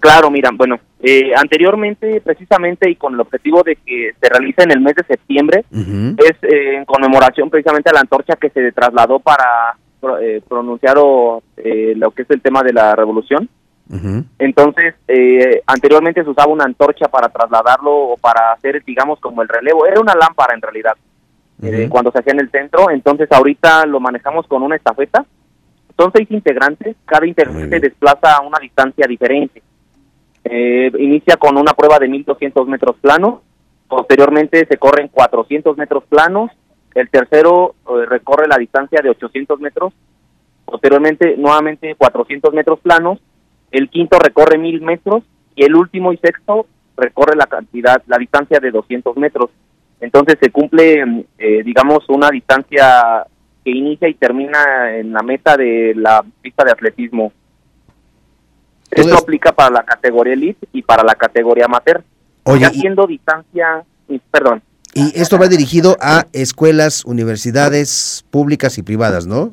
Claro, 0.00 0.30
mira, 0.30 0.50
bueno, 0.52 0.78
eh, 1.06 1.32
anteriormente 1.36 2.22
precisamente 2.22 2.88
y 2.88 2.96
con 2.96 3.12
el 3.12 3.20
objetivo 3.20 3.62
de 3.62 3.76
que 3.76 4.12
se 4.18 4.26
realice 4.26 4.62
en 4.62 4.70
el 4.70 4.80
mes 4.80 4.94
de 4.94 5.04
septiembre, 5.04 5.62
es 5.70 6.32
eh, 6.40 6.76
en 6.76 6.86
conmemoración 6.86 7.50
precisamente 7.50 7.90
a 7.90 7.92
la 7.92 8.00
antorcha 8.00 8.36
que 8.36 8.48
se 8.48 8.72
trasladó 8.72 9.18
para 9.18 9.76
eh, 10.22 10.40
pronunciar 10.48 10.96
o, 10.96 11.42
lo 11.58 12.10
que 12.12 12.22
es 12.22 12.30
el 12.30 12.40
tema 12.40 12.62
de 12.62 12.72
la 12.72 12.96
revolución. 12.96 13.50
Entonces, 14.38 14.94
anteriormente 15.66 16.24
se 16.24 16.30
usaba 16.30 16.50
una 16.50 16.64
antorcha 16.64 17.06
para 17.08 17.28
trasladarlo 17.28 17.92
o 17.92 18.16
para 18.16 18.52
hacer, 18.52 18.82
digamos, 18.82 19.20
como 19.20 19.42
el 19.42 19.48
relevo. 19.48 19.84
Era 19.84 20.00
una 20.00 20.14
lámpara 20.14 20.54
en 20.54 20.62
realidad, 20.62 20.96
cuando 21.90 22.12
se 22.12 22.20
hacía 22.20 22.32
en 22.32 22.40
el 22.40 22.50
centro. 22.50 22.88
Entonces, 22.90 23.30
ahorita 23.30 23.84
lo 23.84 24.00
manejamos 24.00 24.46
con 24.46 24.62
una 24.62 24.76
estafeta. 24.76 25.26
Son 25.98 26.10
seis 26.14 26.30
integrantes, 26.30 26.96
cada 27.04 27.26
integrante 27.26 27.78
desplaza 27.78 28.36
a 28.36 28.40
una 28.40 28.58
distancia 28.58 29.06
diferente. 29.06 29.62
Eh, 30.44 30.92
inicia 30.98 31.36
con 31.36 31.56
una 31.56 31.72
prueba 31.72 31.98
de 31.98 32.08
1200 32.08 32.66
metros 32.68 32.96
planos, 33.00 33.40
posteriormente 33.88 34.66
se 34.66 34.76
corren 34.76 35.08
400 35.08 35.76
metros 35.76 36.04
planos, 36.04 36.50
el 36.94 37.08
tercero 37.10 37.74
eh, 37.88 38.06
recorre 38.06 38.46
la 38.46 38.56
distancia 38.56 39.00
de 39.02 39.10
800 39.10 39.58
metros, 39.60 39.92
posteriormente 40.64 41.36
nuevamente 41.36 41.94
400 41.94 42.52
metros 42.52 42.78
planos, 42.80 43.18
el 43.74 43.90
quinto 43.90 44.18
recorre 44.18 44.56
1000 44.56 44.80
metros. 44.82 45.24
Y 45.56 45.64
el 45.64 45.74
último 45.74 46.12
y 46.12 46.16
sexto 46.18 46.66
recorre 46.96 47.36
la 47.36 47.46
cantidad, 47.46 48.02
la 48.06 48.18
distancia 48.18 48.60
de 48.60 48.70
200 48.70 49.16
metros. 49.16 49.50
Entonces 50.00 50.36
se 50.40 50.50
cumple, 50.50 51.26
eh, 51.38 51.62
digamos, 51.64 52.08
una 52.08 52.28
distancia 52.30 53.26
que 53.64 53.70
inicia 53.70 54.08
y 54.08 54.14
termina 54.14 54.96
en 54.96 55.12
la 55.12 55.22
meta 55.22 55.56
de 55.56 55.94
la 55.96 56.24
pista 56.40 56.64
de 56.64 56.72
atletismo. 56.72 57.32
Esto 58.94 59.16
aplica 59.16 59.52
para 59.52 59.70
la 59.70 59.82
categoría 59.84 60.34
elite 60.34 60.66
y 60.72 60.82
para 60.82 61.02
la 61.02 61.14
categoría 61.14 61.66
amateur. 61.66 62.02
Oye, 62.44 62.64
haciendo 62.66 63.06
distancia, 63.06 63.84
perdón. 64.30 64.62
Y 64.94 65.18
esto 65.20 65.38
va 65.38 65.48
dirigido 65.48 65.96
a 66.00 66.26
escuelas, 66.32 67.04
universidades 67.04 68.24
públicas 68.30 68.78
y 68.78 68.82
privadas, 68.82 69.26
¿no? 69.26 69.52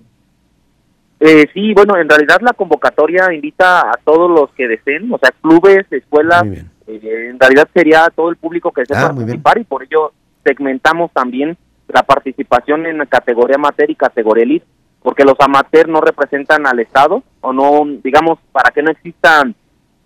Eh, 1.20 1.48
sí, 1.54 1.74
bueno, 1.74 1.98
en 1.98 2.10
realidad 2.10 2.40
la 2.42 2.54
convocatoria 2.54 3.32
invita 3.34 3.82
a 3.82 3.94
todos 4.04 4.30
los 4.30 4.50
que 4.52 4.68
deseen, 4.68 5.12
o 5.12 5.20
sea, 5.20 5.32
clubes, 5.42 5.86
escuelas, 5.92 6.44
eh, 6.46 7.30
en 7.30 7.40
realidad 7.40 7.68
sería 7.74 8.12
todo 8.16 8.30
el 8.30 8.38
público 8.38 8.72
que 8.72 8.82
desea 8.82 9.06
ah, 9.06 9.14
participar 9.14 9.60
y 9.60 9.64
por 9.64 9.84
ello 9.84 10.14
segmentamos 10.44 11.12
también 11.12 11.58
la 11.88 12.04
participación 12.04 12.86
en 12.88 12.98
la 12.98 13.06
categoría 13.06 13.58
amateur 13.58 13.90
y 13.90 13.96
categoría 13.96 14.44
elite 14.44 14.66
porque 15.02 15.24
los 15.24 15.36
amateurs 15.40 15.90
no 15.90 16.02
representan 16.02 16.68
al 16.68 16.80
Estado 16.80 17.24
o 17.42 17.54
no, 17.54 17.86
digamos, 18.04 18.40
para 18.52 18.72
que 18.72 18.84
no 18.84 18.92
exista 18.92 19.44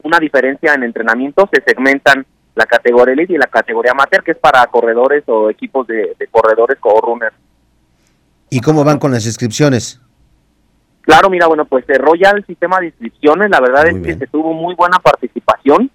una 0.03 0.19
diferencia 0.19 0.73
en 0.73 0.83
entrenamiento, 0.83 1.49
se 1.51 1.61
segmentan 1.63 2.25
la 2.53 2.65
categoría 2.65 3.13
elite 3.13 3.33
y 3.33 3.37
la 3.37 3.47
categoría 3.47 3.91
amateur, 3.91 4.23
que 4.23 4.31
es 4.31 4.37
para 4.37 4.65
corredores 4.67 5.23
o 5.27 5.49
equipos 5.49 5.85
de, 5.87 6.15
corredores 6.31 6.77
o 6.81 7.01
runners. 7.01 7.35
¿Y 8.49 8.61
cómo 8.61 8.83
van 8.83 8.99
con 8.99 9.11
las 9.11 9.25
inscripciones? 9.25 10.01
Claro, 11.01 11.29
mira, 11.29 11.47
bueno, 11.47 11.65
pues 11.65 11.85
cerró 11.85 12.15
ya 12.15 12.29
el 12.31 12.45
sistema 12.45 12.79
de 12.79 12.87
inscripciones, 12.87 13.49
la 13.49 13.59
verdad 13.59 13.87
es 13.87 14.01
que 14.01 14.15
se 14.15 14.27
tuvo 14.27 14.53
muy 14.53 14.75
buena 14.75 14.97
participación, 14.99 15.91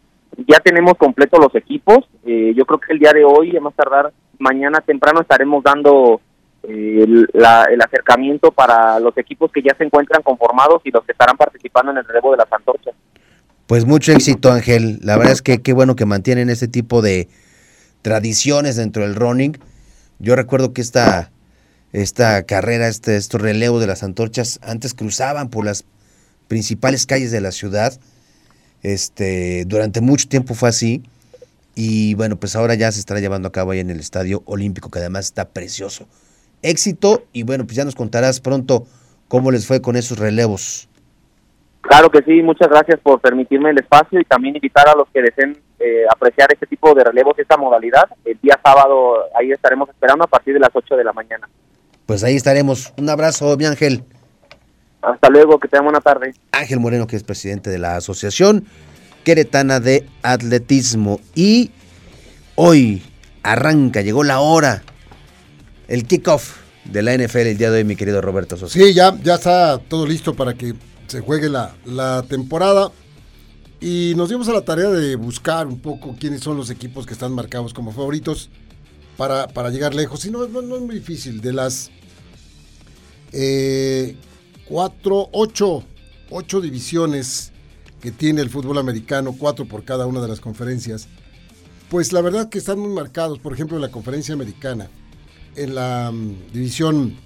ya 0.47 0.59
tenemos 0.59 0.95
completos 0.95 1.41
los 1.41 1.55
equipos, 1.55 2.09
eh, 2.25 2.53
yo 2.55 2.65
creo 2.67 2.79
que 2.79 2.93
el 2.93 2.99
día 2.99 3.13
de 3.13 3.25
hoy, 3.25 3.57
a 3.57 3.61
más 3.61 3.75
tardar 3.75 4.13
mañana 4.39 4.81
temprano, 4.81 5.21
estaremos 5.21 5.65
dando 5.65 6.21
el, 6.63 7.29
el 7.33 7.83
acercamiento 7.83 8.51
para 8.51 9.01
los 9.01 9.17
equipos 9.17 9.51
que 9.53 9.63
ya 9.63 9.75
se 9.77 9.85
encuentran 9.85 10.23
conformados 10.23 10.83
y 10.85 10.91
los 10.91 11.05
que 11.05 11.13
estarán 11.13 11.37
participando 11.37 11.93
en 11.93 11.99
el 11.99 12.05
relevo 12.05 12.33
de 12.33 12.39
las 12.39 12.53
antorchas. 12.53 12.95
Pues 13.67 13.85
mucho 13.85 14.13
éxito, 14.13 14.51
Ángel. 14.51 14.99
La 15.03 15.17
verdad 15.17 15.33
es 15.33 15.43
que 15.43 15.63
qué 15.63 15.73
bueno 15.73 15.97
que 15.97 16.05
mantienen 16.05 16.51
este 16.51 16.69
tipo 16.69 17.03
de 17.03 17.29
tradiciones 18.03 18.77
dentro 18.77 19.03
del 19.03 19.15
running. 19.15 19.59
Yo 20.19 20.37
recuerdo 20.37 20.73
que 20.73 20.81
esta, 20.81 21.31
esta 21.93 22.43
carrera, 22.43 22.89
este, 22.89 23.17
estos 23.17 23.41
relevos 23.41 23.81
de 23.81 23.87
las 23.87 24.03
antorchas, 24.03 24.59
antes 24.63 24.93
cruzaban 24.93 25.51
por 25.51 25.65
las 25.65 25.85
principales 26.49 27.07
calles 27.07 27.31
de 27.31 27.41
la 27.41 27.53
ciudad. 27.53 27.99
Este, 28.83 29.65
durante 29.67 30.01
mucho 30.01 30.29
tiempo 30.29 30.55
fue 30.55 30.69
así. 30.69 31.05
Y 31.77 32.15
bueno, 32.15 32.37
pues 32.37 32.57
ahora 32.57 32.75
ya 32.75 32.91
se 32.91 32.99
estará 32.99 33.21
llevando 33.21 33.49
a 33.49 33.53
cabo 33.53 33.71
ahí 33.71 33.79
en 33.79 33.91
el 33.91 34.01
Estadio 34.01 34.43
Olímpico, 34.47 34.91
que 34.91 34.99
además 34.99 35.27
está 35.27 35.49
precioso 35.49 36.09
éxito 36.63 37.25
y 37.33 37.43
bueno, 37.43 37.65
pues 37.65 37.77
ya 37.77 37.85
nos 37.85 37.95
contarás 37.95 38.41
pronto 38.41 38.87
cómo 39.29 39.51
les 39.51 39.67
fue 39.67 39.81
con 39.81 39.97
esos 39.97 40.19
relevos. 40.19 40.89
Claro 41.81 42.11
que 42.11 42.23
sí, 42.23 42.43
muchas 42.43 42.69
gracias 42.69 43.01
por 43.01 43.21
permitirme 43.21 43.71
el 43.71 43.79
espacio 43.79 44.21
y 44.21 44.25
también 44.25 44.55
invitar 44.55 44.89
a 44.89 44.95
los 44.95 45.09
que 45.09 45.23
deseen 45.23 45.59
eh, 45.79 46.05
apreciar 46.11 46.53
este 46.53 46.67
tipo 46.67 46.95
de 46.95 47.05
relevos, 47.05 47.39
esta 47.39 47.57
modalidad. 47.57 48.05
El 48.25 48.39
día 48.43 48.61
sábado 48.63 49.25
ahí 49.35 49.51
estaremos 49.51 49.89
esperando 49.89 50.25
a 50.25 50.27
partir 50.27 50.55
de 50.55 50.61
las 50.61 50.71
8 50.75 50.95
de 50.97 51.05
la 51.05 51.13
mañana. 51.13 51.49
Pues 52.05 52.23
ahí 52.23 52.37
estaremos. 52.37 52.93
Un 52.99 53.09
abrazo, 53.09 53.57
mi 53.57 53.65
Ángel. 53.65 54.05
Hasta 55.01 55.31
luego, 55.31 55.59
que 55.59 55.69
tengan 55.69 55.87
buena 55.87 56.01
tarde. 56.01 56.35
Ángel 56.53 56.81
Moreno, 56.81 57.07
que 57.07 57.17
es 57.17 57.23
presidente 57.23 57.71
de 57.71 57.79
la 57.79 57.97
Asociación 57.97 58.67
Queretana 59.25 59.81
de 59.81 60.07
Atletismo. 60.23 61.21
Y 61.35 61.71
hoy 62.57 63.03
arranca, 63.43 64.03
llegó 64.03 64.23
la 64.23 64.41
hora 64.41 64.83
el 65.91 66.07
kickoff 66.07 66.57
de 66.85 67.03
la 67.03 67.19
NFL 67.19 67.39
el 67.39 67.59
día 67.59 67.71
de 67.71 67.79
hoy, 67.79 67.85
mi 67.85 67.97
querido 67.97 68.23
Roberto 68.23 68.57
Sosa. 68.57 68.73
Sí, 68.73 68.95
ya, 68.95 69.19
ya 69.23 69.35
está 69.35 69.79
todo 69.79 70.07
listo 70.07 70.35
para 70.35 70.55
que 70.55 70.75
se 71.09 71.21
juegue 71.21 71.51
la, 71.51 72.25
temporada. 72.29 72.93
Y 73.81 74.13
nos 74.17 74.29
dimos 74.29 74.49
a 74.49 74.53
la 74.53 74.65
tarea 74.65 74.89
de 74.89 75.17
buscar 75.17 75.67
un 75.67 75.81
poco 75.81 76.17
quiénes 76.19 76.43
son 76.43 76.57
los 76.57 76.71
equipos 76.71 77.07
que 77.07 77.13
están 77.13 77.33
marcados 77.33 77.75
como 77.75 77.93
favoritos 77.93 78.51
para, 79.17 79.49
para 79.49 79.71
llegar 79.71 79.95
lejos. 79.95 80.25
Y 80.25 80.31
no, 80.31 80.47
no, 80.47 80.77
es 80.77 80.83
muy 80.83 80.95
difícil. 80.95 81.41
De 81.41 81.53
las 81.53 81.91
eh, 83.33 84.17
cuatro, 84.67 85.29
ocho, 85.33 85.83
ocho 86.31 86.61
divisiones 86.61 87.51
que 88.01 88.13
tiene 88.13 88.43
el 88.43 88.51
fútbol 88.51 88.79
americano, 88.79 89.35
cuatro 89.37 89.65
por 89.65 89.85
cada 89.85 90.07
una 90.07 90.21
de 90.21 90.29
las 90.29 90.41
conferencias, 90.41 91.09
pues 91.89 92.13
la 92.13 92.21
verdad 92.21 92.49
que 92.49 92.59
están 92.59 92.79
muy 92.79 92.91
marcados. 92.91 93.41
Por 93.41 93.55
ejemplo, 93.55 93.79
la 93.79 93.91
conferencia 93.91 94.35
americana 94.35 94.89
en 95.57 95.75
la 95.75 96.11
mm, 96.13 96.53
división 96.53 97.17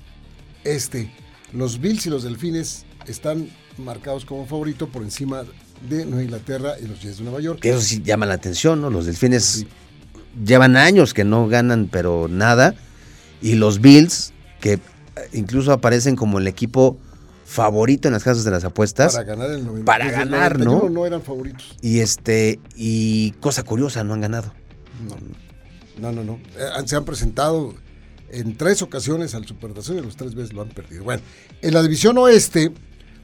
este, 0.65 1.11
los 1.53 1.81
Bills 1.81 2.07
y 2.07 2.11
los 2.11 2.23
Delfines 2.23 2.85
están 3.07 3.49
marcados 3.79 4.25
como 4.25 4.47
favorito 4.47 4.89
por 4.89 5.03
encima 5.03 5.45
de 5.89 6.07
Nueva 6.07 6.23
Inglaterra 6.23 6.75
y 6.81 6.87
los 6.87 7.01
Jets 7.01 7.19
de 7.19 7.25
Nueva 7.25 7.41
York. 7.41 7.61
Eso 7.63 7.81
sí 7.81 8.03
llama 8.03 8.27
la 8.27 8.35
atención, 8.35 8.81
¿no? 8.81 8.91
Los 8.91 9.07
Delfines 9.07 9.67
llevan 10.45 10.77
años 10.77 11.15
que 11.15 11.25
no 11.25 11.49
ganan, 11.49 11.89
pero 11.91 12.29
nada. 12.29 12.75
Y 13.43 13.55
los 13.55 13.81
Bills, 13.81 14.33
que 14.61 14.75
eh, 14.75 14.81
incluso 15.33 15.73
aparecen 15.73 16.17
como 16.17 16.39
el 16.39 16.47
equipo 16.47 16.99
favorito 17.45 18.09
en 18.09 18.15
las 18.15 18.25
casas 18.25 18.45
de 18.45 18.51
las 18.51 18.65
apuestas. 18.65 19.13
Para 19.13 19.25
ganar 19.25 19.51
el 19.51 19.65
90. 19.65 19.85
Para 19.85 20.11
ganar, 20.11 20.59
¿no? 20.59 20.89
No 20.89 21.07
eran 21.07 21.23
favoritos. 21.23 21.77
Y 21.83 22.01
este, 22.01 22.59
y 22.75 23.33
cosa 23.33 23.63
curiosa, 23.65 24.03
no 24.03 24.15
han 24.15 24.23
ganado. 24.23 24.53
No, 26.01 26.11
no, 26.11 26.25
no. 26.25 26.41
Eh, 26.57 26.87
se 26.87 26.97
han 26.97 27.05
presentado 27.05 27.75
en 28.31 28.57
tres 28.57 28.83
ocasiones 28.83 29.35
al 29.35 29.47
Supertazón 29.47 29.99
y 29.99 30.03
los 30.03 30.17
tres 30.17 30.35
veces 30.35 30.53
lo 30.53 30.63
han 30.63 30.69
perdido. 30.69 31.05
Bueno, 31.05 31.23
en 31.63 31.75
la 31.75 31.83
división 31.83 32.19
oeste, 32.19 32.73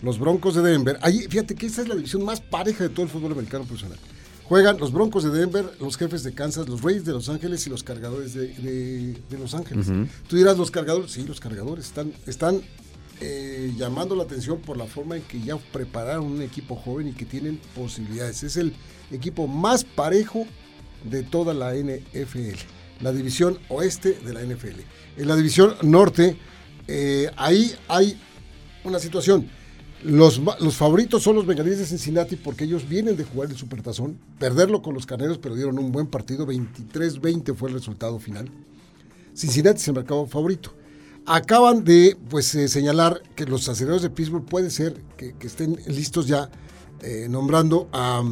los 0.02 0.18
Broncos 0.18 0.54
de 0.54 0.62
Denver, 0.62 0.98
ahí 1.02 1.20
fíjate 1.28 1.54
que 1.54 1.66
esta 1.66 1.82
es 1.82 1.88
la 1.88 1.94
división 1.94 2.24
más 2.24 2.40
pareja 2.40 2.84
de 2.84 2.90
todo 2.90 3.04
el 3.04 3.10
fútbol 3.10 3.32
americano 3.32 3.64
profesional. 3.64 3.98
Juegan 4.44 4.78
los 4.78 4.92
Broncos 4.92 5.22
de 5.22 5.30
Denver, 5.30 5.70
los 5.78 5.96
jefes 5.96 6.24
de 6.24 6.32
Kansas, 6.32 6.68
los 6.68 6.82
Reyes 6.82 7.04
de 7.04 7.12
Los 7.12 7.28
Ángeles 7.28 7.64
y 7.68 7.70
los 7.70 7.84
cargadores 7.84 8.34
de, 8.34 9.16
Los 9.38 9.54
Ángeles. 9.54 9.86
Tú 10.26 10.36
dirás, 10.36 10.58
los 10.58 10.72
cargadores, 10.72 11.12
sí, 11.12 11.22
los 11.22 11.38
cargadores 11.38 11.86
están, 11.86 12.12
están 12.26 12.60
eh, 13.20 13.72
llamando 13.76 14.16
la 14.16 14.22
atención 14.22 14.60
por 14.60 14.76
la 14.76 14.86
forma 14.86 15.16
en 15.16 15.22
que 15.22 15.40
ya 15.40 15.56
prepararon 15.56 16.24
un 16.24 16.42
equipo 16.42 16.74
joven 16.74 17.08
y 17.08 17.12
que 17.12 17.26
tienen 17.26 17.60
posibilidades. 17.76 18.42
Es 18.42 18.56
el 18.56 18.72
equipo 19.12 19.46
más 19.46 19.84
parejo 19.84 20.46
de 21.04 21.22
toda 21.22 21.52
la 21.52 21.74
NFL, 21.74 22.56
la 23.00 23.12
división 23.12 23.58
oeste 23.68 24.18
de 24.24 24.32
la 24.32 24.42
NFL. 24.42 24.80
En 25.16 25.28
la 25.28 25.36
división 25.36 25.74
norte, 25.82 26.36
eh, 26.86 27.30
ahí 27.36 27.74
hay 27.88 28.18
una 28.84 28.98
situación. 28.98 29.48
Los, 30.02 30.40
los, 30.60 30.76
favoritos 30.76 31.22
son 31.22 31.36
los 31.36 31.44
bengalíes 31.44 31.78
de 31.78 31.84
Cincinnati 31.84 32.36
porque 32.36 32.64
ellos 32.64 32.88
vienen 32.88 33.16
de 33.16 33.24
jugar 33.24 33.50
el 33.50 33.56
Supertazón, 33.56 34.18
perderlo 34.38 34.80
con 34.80 34.94
los 34.94 35.04
Carneros, 35.04 35.36
pero 35.36 35.54
dieron 35.54 35.78
un 35.78 35.92
buen 35.92 36.06
partido, 36.06 36.46
23-20 36.46 37.54
fue 37.54 37.68
el 37.68 37.74
resultado 37.74 38.18
final. 38.18 38.50
Cincinnati 39.34 39.78
es 39.78 39.88
el 39.88 39.94
mercado 39.94 40.26
favorito. 40.26 40.74
acaban 41.26 41.84
de 41.84 42.16
pues 42.30 42.54
eh, 42.54 42.66
señalar 42.68 43.22
que 43.36 43.44
los 43.44 43.68
aceleradores 43.68 44.02
de 44.02 44.10
Pittsburgh 44.10 44.46
puede 44.46 44.70
ser 44.70 45.02
que, 45.18 45.34
estén 45.42 45.78
listos 45.86 46.26
ya 46.26 46.50
eh, 47.02 47.26
nombrando 47.28 47.88
a 47.92 48.22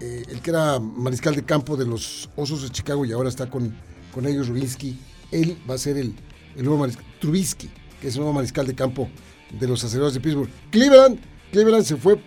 el 0.00 0.40
que 0.40 0.50
era 0.50 0.80
mariscal 0.80 1.36
de 1.36 1.44
campo 1.44 1.76
de 1.76 1.86
los 1.86 2.28
Osos 2.34 2.62
de 2.62 2.70
Chicago 2.70 3.04
y 3.04 3.12
ahora 3.12 3.28
está 3.28 3.48
con, 3.48 3.72
con 4.12 4.26
ellos 4.26 4.48
Rubinsky. 4.48 4.96
Él 5.30 5.56
va 5.68 5.74
a 5.74 5.78
ser 5.78 5.96
el, 5.96 6.14
nuevo 6.56 6.78
mariscal, 6.78 7.04
Trubisky, 7.20 7.68
que 8.00 8.08
es 8.08 8.14
el 8.14 8.20
nuevo 8.20 8.34
mariscal 8.34 8.66
de 8.66 8.74
campo 8.74 9.08
de 9.58 9.66
los 9.66 9.82
aceleradores 9.82 10.14
de 10.14 10.20
Pittsburgh. 10.20 10.50
Cleveland, 10.70 11.18
Cleveland 11.50 11.84
se 11.84 11.96
fue, 11.96 12.20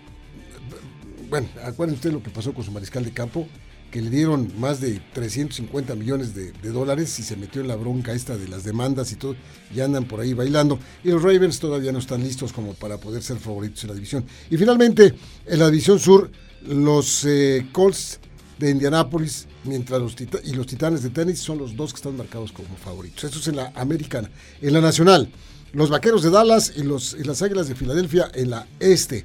bueno, 1.30 1.48
acuérdense 1.64 1.96
ustedes 1.96 2.14
lo 2.14 2.22
que 2.22 2.30
pasó 2.30 2.52
con 2.52 2.64
su 2.64 2.72
mariscal 2.72 3.04
de 3.04 3.12
campo, 3.12 3.46
que 3.90 4.02
le 4.02 4.10
dieron 4.10 4.52
más 4.58 4.80
de 4.80 5.00
350 5.14 5.94
millones 5.94 6.34
de, 6.34 6.50
de, 6.52 6.70
dólares 6.70 7.18
y 7.20 7.22
se 7.22 7.36
metió 7.36 7.62
en 7.62 7.68
la 7.68 7.76
bronca 7.76 8.12
esta 8.12 8.36
de 8.36 8.48
las 8.48 8.64
demandas 8.64 9.12
y 9.12 9.16
todo, 9.16 9.36
y 9.74 9.80
andan 9.80 10.06
por 10.06 10.20
ahí 10.20 10.34
bailando. 10.34 10.78
Y 11.04 11.10
los 11.10 11.22
Ravens 11.22 11.60
todavía 11.60 11.92
no 11.92 12.00
están 12.00 12.22
listos 12.22 12.52
como 12.52 12.74
para 12.74 12.98
poder 12.98 13.22
ser 13.22 13.38
favoritos 13.38 13.84
en 13.84 13.88
la 13.88 13.94
división. 13.94 14.24
Y 14.50 14.56
finalmente, 14.56 15.14
en 15.46 15.58
la 15.58 15.70
división 15.70 16.00
sur, 16.00 16.30
los 16.66 17.24
eh, 17.24 17.68
Colts 17.72 18.18
de 18.58 18.70
Indianápolis 18.70 19.46
mientras 19.64 20.00
los 20.00 20.16
y 20.44 20.52
los 20.54 20.66
Titanes 20.66 21.02
de 21.02 21.10
tenis 21.10 21.38
son 21.38 21.58
los 21.58 21.76
dos 21.76 21.92
que 21.92 21.96
están 21.96 22.16
marcados 22.16 22.52
como 22.52 22.74
favoritos. 22.76 23.24
Eso 23.24 23.38
es 23.38 23.48
en 23.48 23.56
la 23.56 23.72
americana. 23.74 24.30
En 24.62 24.72
la 24.72 24.80
nacional, 24.80 25.28
los 25.72 25.90
Vaqueros 25.90 26.22
de 26.22 26.30
Dallas 26.30 26.72
y, 26.76 26.82
los, 26.82 27.14
y 27.18 27.24
las 27.24 27.42
Águilas 27.42 27.68
de 27.68 27.74
Filadelfia 27.74 28.30
en 28.34 28.50
la 28.50 28.66
este. 28.80 29.24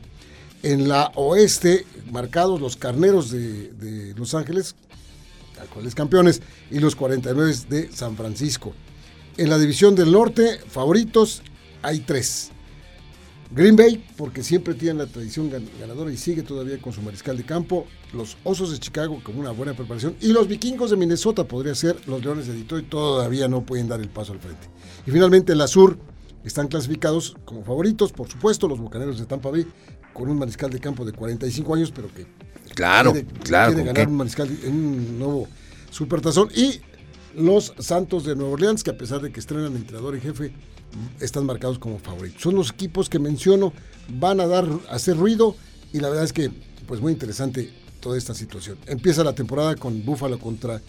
En 0.63 0.87
la 0.87 1.11
oeste, 1.15 1.85
marcados 2.11 2.61
los 2.61 2.75
Carneros 2.75 3.31
de, 3.31 3.71
de 3.73 4.13
Los 4.15 4.35
Ángeles, 4.35 4.75
actuales 5.59 5.95
campeones, 5.95 6.41
y 6.69 6.79
los 6.79 6.95
49 6.95 7.55
de 7.69 7.91
San 7.91 8.15
Francisco. 8.15 8.73
En 9.37 9.49
la 9.49 9.57
división 9.57 9.95
del 9.95 10.11
norte, 10.11 10.59
favoritos, 10.67 11.41
hay 11.81 12.01
tres. 12.01 12.51
Green 13.53 13.75
Bay, 13.75 14.01
porque 14.15 14.43
siempre 14.43 14.73
tiene 14.75 14.99
la 14.99 15.07
tradición 15.07 15.51
ganadora 15.79 16.11
y 16.11 16.17
sigue 16.17 16.41
todavía 16.41 16.81
con 16.81 16.93
su 16.93 17.01
mariscal 17.01 17.35
de 17.35 17.43
campo. 17.43 17.85
Los 18.13 18.37
Osos 18.45 18.71
de 18.71 18.79
Chicago 18.79 19.21
con 19.23 19.37
una 19.37 19.51
buena 19.51 19.73
preparación. 19.73 20.15
Y 20.21 20.31
los 20.31 20.47
Vikingos 20.47 20.89
de 20.91 20.95
Minnesota 20.95 21.43
podría 21.43 21.75
ser. 21.75 21.97
Los 22.07 22.23
Leones 22.23 22.47
de 22.47 22.53
Detroit 22.53 22.87
todavía 22.87 23.49
no 23.49 23.65
pueden 23.65 23.89
dar 23.89 23.99
el 23.99 24.07
paso 24.07 24.31
al 24.31 24.39
frente. 24.39 24.67
Y 25.05 25.11
finalmente 25.11 25.53
la 25.53 25.67
Sur 25.67 25.97
están 26.45 26.69
clasificados 26.69 27.35
como 27.43 27.63
favoritos, 27.63 28.13
por 28.13 28.29
supuesto, 28.29 28.69
los 28.69 28.79
Bucaneros 28.79 29.19
de 29.19 29.25
Tampa 29.25 29.51
Bay 29.51 29.67
con 30.13 30.29
un 30.29 30.39
mariscal 30.39 30.69
de 30.69 30.79
campo 30.79 31.03
de 31.05 31.11
45 31.11 31.75
años, 31.75 31.91
pero 31.91 32.07
que 32.13 32.27
claro, 32.73 33.11
quiere, 33.11 33.27
claro, 33.43 33.73
quiere 33.73 33.87
ganar 33.87 34.07
un 34.07 34.17
mariscal 34.17 34.49
en 34.63 34.73
un 34.73 35.19
nuevo 35.19 35.47
supertazón. 35.89 36.49
Y 36.55 36.79
los 37.35 37.73
Santos 37.79 38.23
de 38.25 38.35
Nueva 38.35 38.53
Orleans, 38.53 38.83
que 38.83 38.91
a 38.91 38.97
pesar 38.97 39.21
de 39.21 39.31
que 39.31 39.39
estrenan 39.39 39.75
entrenador 39.75 40.15
y 40.15 40.21
jefe, 40.21 40.53
están 41.19 41.45
marcados 41.45 41.79
como 41.79 41.99
favoritos. 41.99 42.41
Son 42.41 42.55
los 42.55 42.71
equipos 42.71 43.09
que 43.09 43.19
menciono, 43.19 43.73
van 44.09 44.39
a 44.39 44.47
dar, 44.47 44.65
a 44.89 44.95
hacer 44.95 45.17
ruido 45.17 45.55
y 45.93 45.99
la 45.99 46.09
verdad 46.09 46.25
es 46.25 46.33
que, 46.33 46.51
pues 46.87 47.01
muy 47.01 47.13
interesante 47.13 47.71
toda 47.99 48.17
esta 48.17 48.33
situación. 48.33 48.77
Empieza 48.87 49.23
la 49.23 49.33
temporada 49.33 49.75
con 49.75 50.03
Búfalo 50.05 50.39
contra 50.39 50.81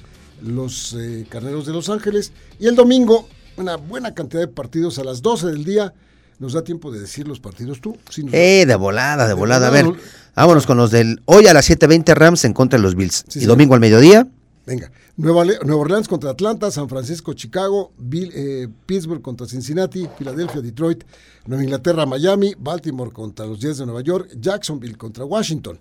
los 0.42 0.94
eh, 0.94 1.26
Carneros 1.28 1.66
de 1.66 1.72
Los 1.72 1.88
Ángeles 1.88 2.32
y 2.58 2.66
el 2.66 2.74
domingo 2.74 3.28
una 3.56 3.76
buena 3.76 4.14
cantidad 4.14 4.40
de 4.40 4.48
partidos 4.48 4.98
a 4.98 5.04
las 5.04 5.22
12 5.22 5.48
del 5.48 5.64
día. 5.64 5.92
¿Nos 6.38 6.54
da 6.54 6.64
tiempo 6.64 6.90
de 6.90 6.98
decir 6.98 7.28
los 7.28 7.38
partidos 7.38 7.80
tú? 7.80 7.96
Eh, 8.32 8.64
de 8.66 8.74
volada, 8.74 9.24
de, 9.24 9.28
de 9.28 9.34
volada. 9.34 9.68
A 9.68 9.70
ver, 9.70 9.86
vámonos 10.34 10.66
con 10.66 10.76
los 10.76 10.90
del 10.90 11.22
hoy 11.26 11.46
a 11.46 11.54
las 11.54 11.70
7.20 11.70 12.14
Rams 12.14 12.44
en 12.44 12.52
contra 12.52 12.78
de 12.78 12.82
los 12.82 12.96
Bills. 12.96 13.24
Sí, 13.28 13.40
y 13.40 13.44
domingo 13.44 13.74
al 13.74 13.80
mediodía. 13.80 14.26
Venga, 14.64 14.92
Nueva, 15.16 15.44
Nueva, 15.44 15.76
Orleans 15.76 16.06
contra 16.06 16.30
Atlanta, 16.30 16.70
San 16.70 16.88
Francisco, 16.88 17.32
Chicago, 17.34 17.92
eh, 18.12 18.68
Pittsburgh 18.86 19.20
contra 19.20 19.46
Cincinnati, 19.46 20.08
Filadelfia, 20.16 20.60
Detroit, 20.60 21.04
Nueva 21.46 21.64
Inglaterra, 21.64 22.06
Miami, 22.06 22.54
Baltimore 22.56 23.10
contra 23.10 23.44
los 23.44 23.58
Jets 23.58 23.78
de 23.78 23.86
Nueva 23.86 24.02
York, 24.02 24.36
Jacksonville 24.38 24.96
contra 24.96 25.24
Washington, 25.24 25.80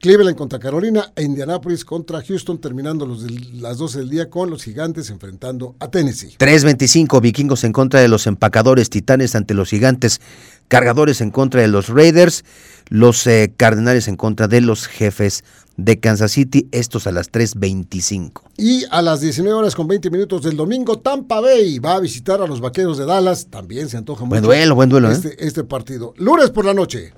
Cleveland 0.00 0.36
contra 0.36 0.58
Carolina 0.58 1.12
e 1.14 1.22
Indianapolis 1.22 1.84
contra 1.84 2.22
Houston, 2.22 2.58
terminando 2.58 3.04
los 3.04 3.22
de 3.22 3.38
las 3.60 3.76
12 3.76 3.98
del 3.98 4.08
día 4.08 4.30
con 4.30 4.48
los 4.48 4.64
gigantes 4.64 5.10
enfrentando 5.10 5.76
a 5.78 5.90
Tennessee. 5.90 6.36
3.25 6.38 7.20
vikingos 7.20 7.64
en 7.64 7.72
contra 7.72 8.00
de 8.00 8.08
los 8.08 8.26
empacadores 8.26 8.88
titanes 8.88 9.34
ante 9.34 9.52
los 9.52 9.68
gigantes, 9.68 10.22
cargadores 10.68 11.20
en 11.20 11.30
contra 11.30 11.60
de 11.60 11.68
los 11.68 11.88
Raiders, 11.88 12.44
los 12.88 13.26
eh, 13.26 13.52
cardenales 13.56 14.08
en 14.08 14.16
contra 14.16 14.48
de 14.48 14.62
los 14.62 14.86
jefes 14.86 15.44
de 15.76 16.00
Kansas 16.00 16.32
City, 16.32 16.68
estos 16.72 17.06
a 17.06 17.12
las 17.12 17.30
3.25. 17.30 18.42
Y 18.56 18.84
a 18.90 19.02
las 19.02 19.20
19 19.20 19.54
horas 19.54 19.74
con 19.74 19.86
20 19.86 20.10
minutos 20.10 20.42
del 20.42 20.56
domingo, 20.56 20.98
Tampa 20.98 21.40
Bay 21.40 21.78
va 21.78 21.94
a 21.94 22.00
visitar 22.00 22.40
a 22.40 22.46
los 22.46 22.60
Vaqueros 22.60 22.98
de 22.98 23.04
Dallas, 23.06 23.48
también 23.48 23.88
se 23.88 23.98
antoja 23.98 24.24
mucho. 24.24 24.30
Buen 24.30 24.42
duelo, 24.42 24.74
buen 24.74 24.88
duelo. 24.88 25.10
Este, 25.10 25.28
¿eh? 25.28 25.36
este 25.40 25.64
partido. 25.64 26.14
Lunes 26.16 26.50
por 26.50 26.64
la 26.64 26.74
noche. 26.74 27.12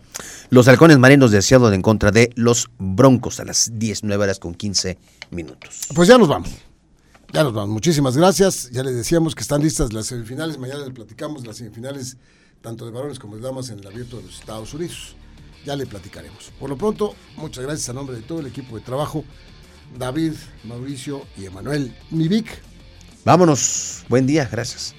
Los 0.52 0.68
halcones 0.68 0.98
marinos 0.98 1.30
de 1.30 1.40
Seattle 1.40 1.74
en 1.74 1.80
contra 1.80 2.10
de 2.10 2.30
los 2.36 2.68
Broncos 2.78 3.40
a 3.40 3.44
las 3.46 3.70
19 3.72 4.22
horas 4.22 4.38
con 4.38 4.54
15 4.54 4.98
minutos. 5.30 5.86
Pues 5.94 6.10
ya 6.10 6.18
nos 6.18 6.28
vamos. 6.28 6.50
Ya 7.32 7.42
nos 7.42 7.54
vamos. 7.54 7.70
Muchísimas 7.70 8.18
gracias. 8.18 8.70
Ya 8.70 8.82
les 8.82 8.94
decíamos 8.94 9.34
que 9.34 9.40
están 9.40 9.62
listas 9.62 9.94
las 9.94 10.08
semifinales. 10.08 10.58
Mañana 10.58 10.80
les 10.80 10.90
platicamos 10.90 11.46
las 11.46 11.56
semifinales 11.56 12.18
tanto 12.60 12.84
de 12.84 12.90
varones 12.90 13.18
como 13.18 13.36
de 13.36 13.40
damas 13.40 13.70
en 13.70 13.78
el 13.78 13.86
abierto 13.86 14.18
de 14.18 14.24
los 14.24 14.40
Estados 14.40 14.74
Unidos. 14.74 15.16
Ya 15.64 15.74
le 15.74 15.86
platicaremos. 15.86 16.52
Por 16.60 16.68
lo 16.68 16.76
pronto, 16.76 17.14
muchas 17.38 17.64
gracias 17.64 17.88
a 17.88 17.94
nombre 17.94 18.14
de 18.14 18.20
todo 18.20 18.40
el 18.40 18.46
equipo 18.46 18.76
de 18.76 18.82
trabajo. 18.82 19.24
David, 19.98 20.34
Mauricio 20.64 21.22
y 21.38 21.46
Emanuel 21.46 21.96
Mivic. 22.10 22.60
Vámonos. 23.24 24.04
Buen 24.06 24.26
día. 24.26 24.46
Gracias. 24.52 24.94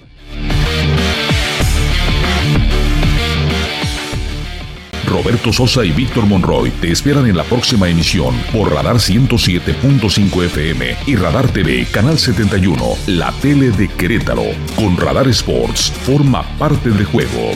Roberto 5.24 5.54
Sosa 5.54 5.82
y 5.86 5.90
Víctor 5.90 6.26
Monroy 6.26 6.70
te 6.82 6.92
esperan 6.92 7.26
en 7.26 7.34
la 7.34 7.44
próxima 7.44 7.88
emisión 7.88 8.34
por 8.52 8.70
Radar 8.70 8.96
107.5 8.96 10.44
FM 10.44 10.96
y 11.06 11.16
Radar 11.16 11.48
TV, 11.50 11.86
Canal 11.90 12.18
71, 12.18 12.76
la 13.06 13.32
tele 13.40 13.70
de 13.70 13.88
Querétaro. 13.88 14.44
Con 14.76 14.98
Radar 14.98 15.26
Sports, 15.28 15.90
forma 16.04 16.42
parte 16.58 16.90
del 16.90 17.06
juego. 17.06 17.52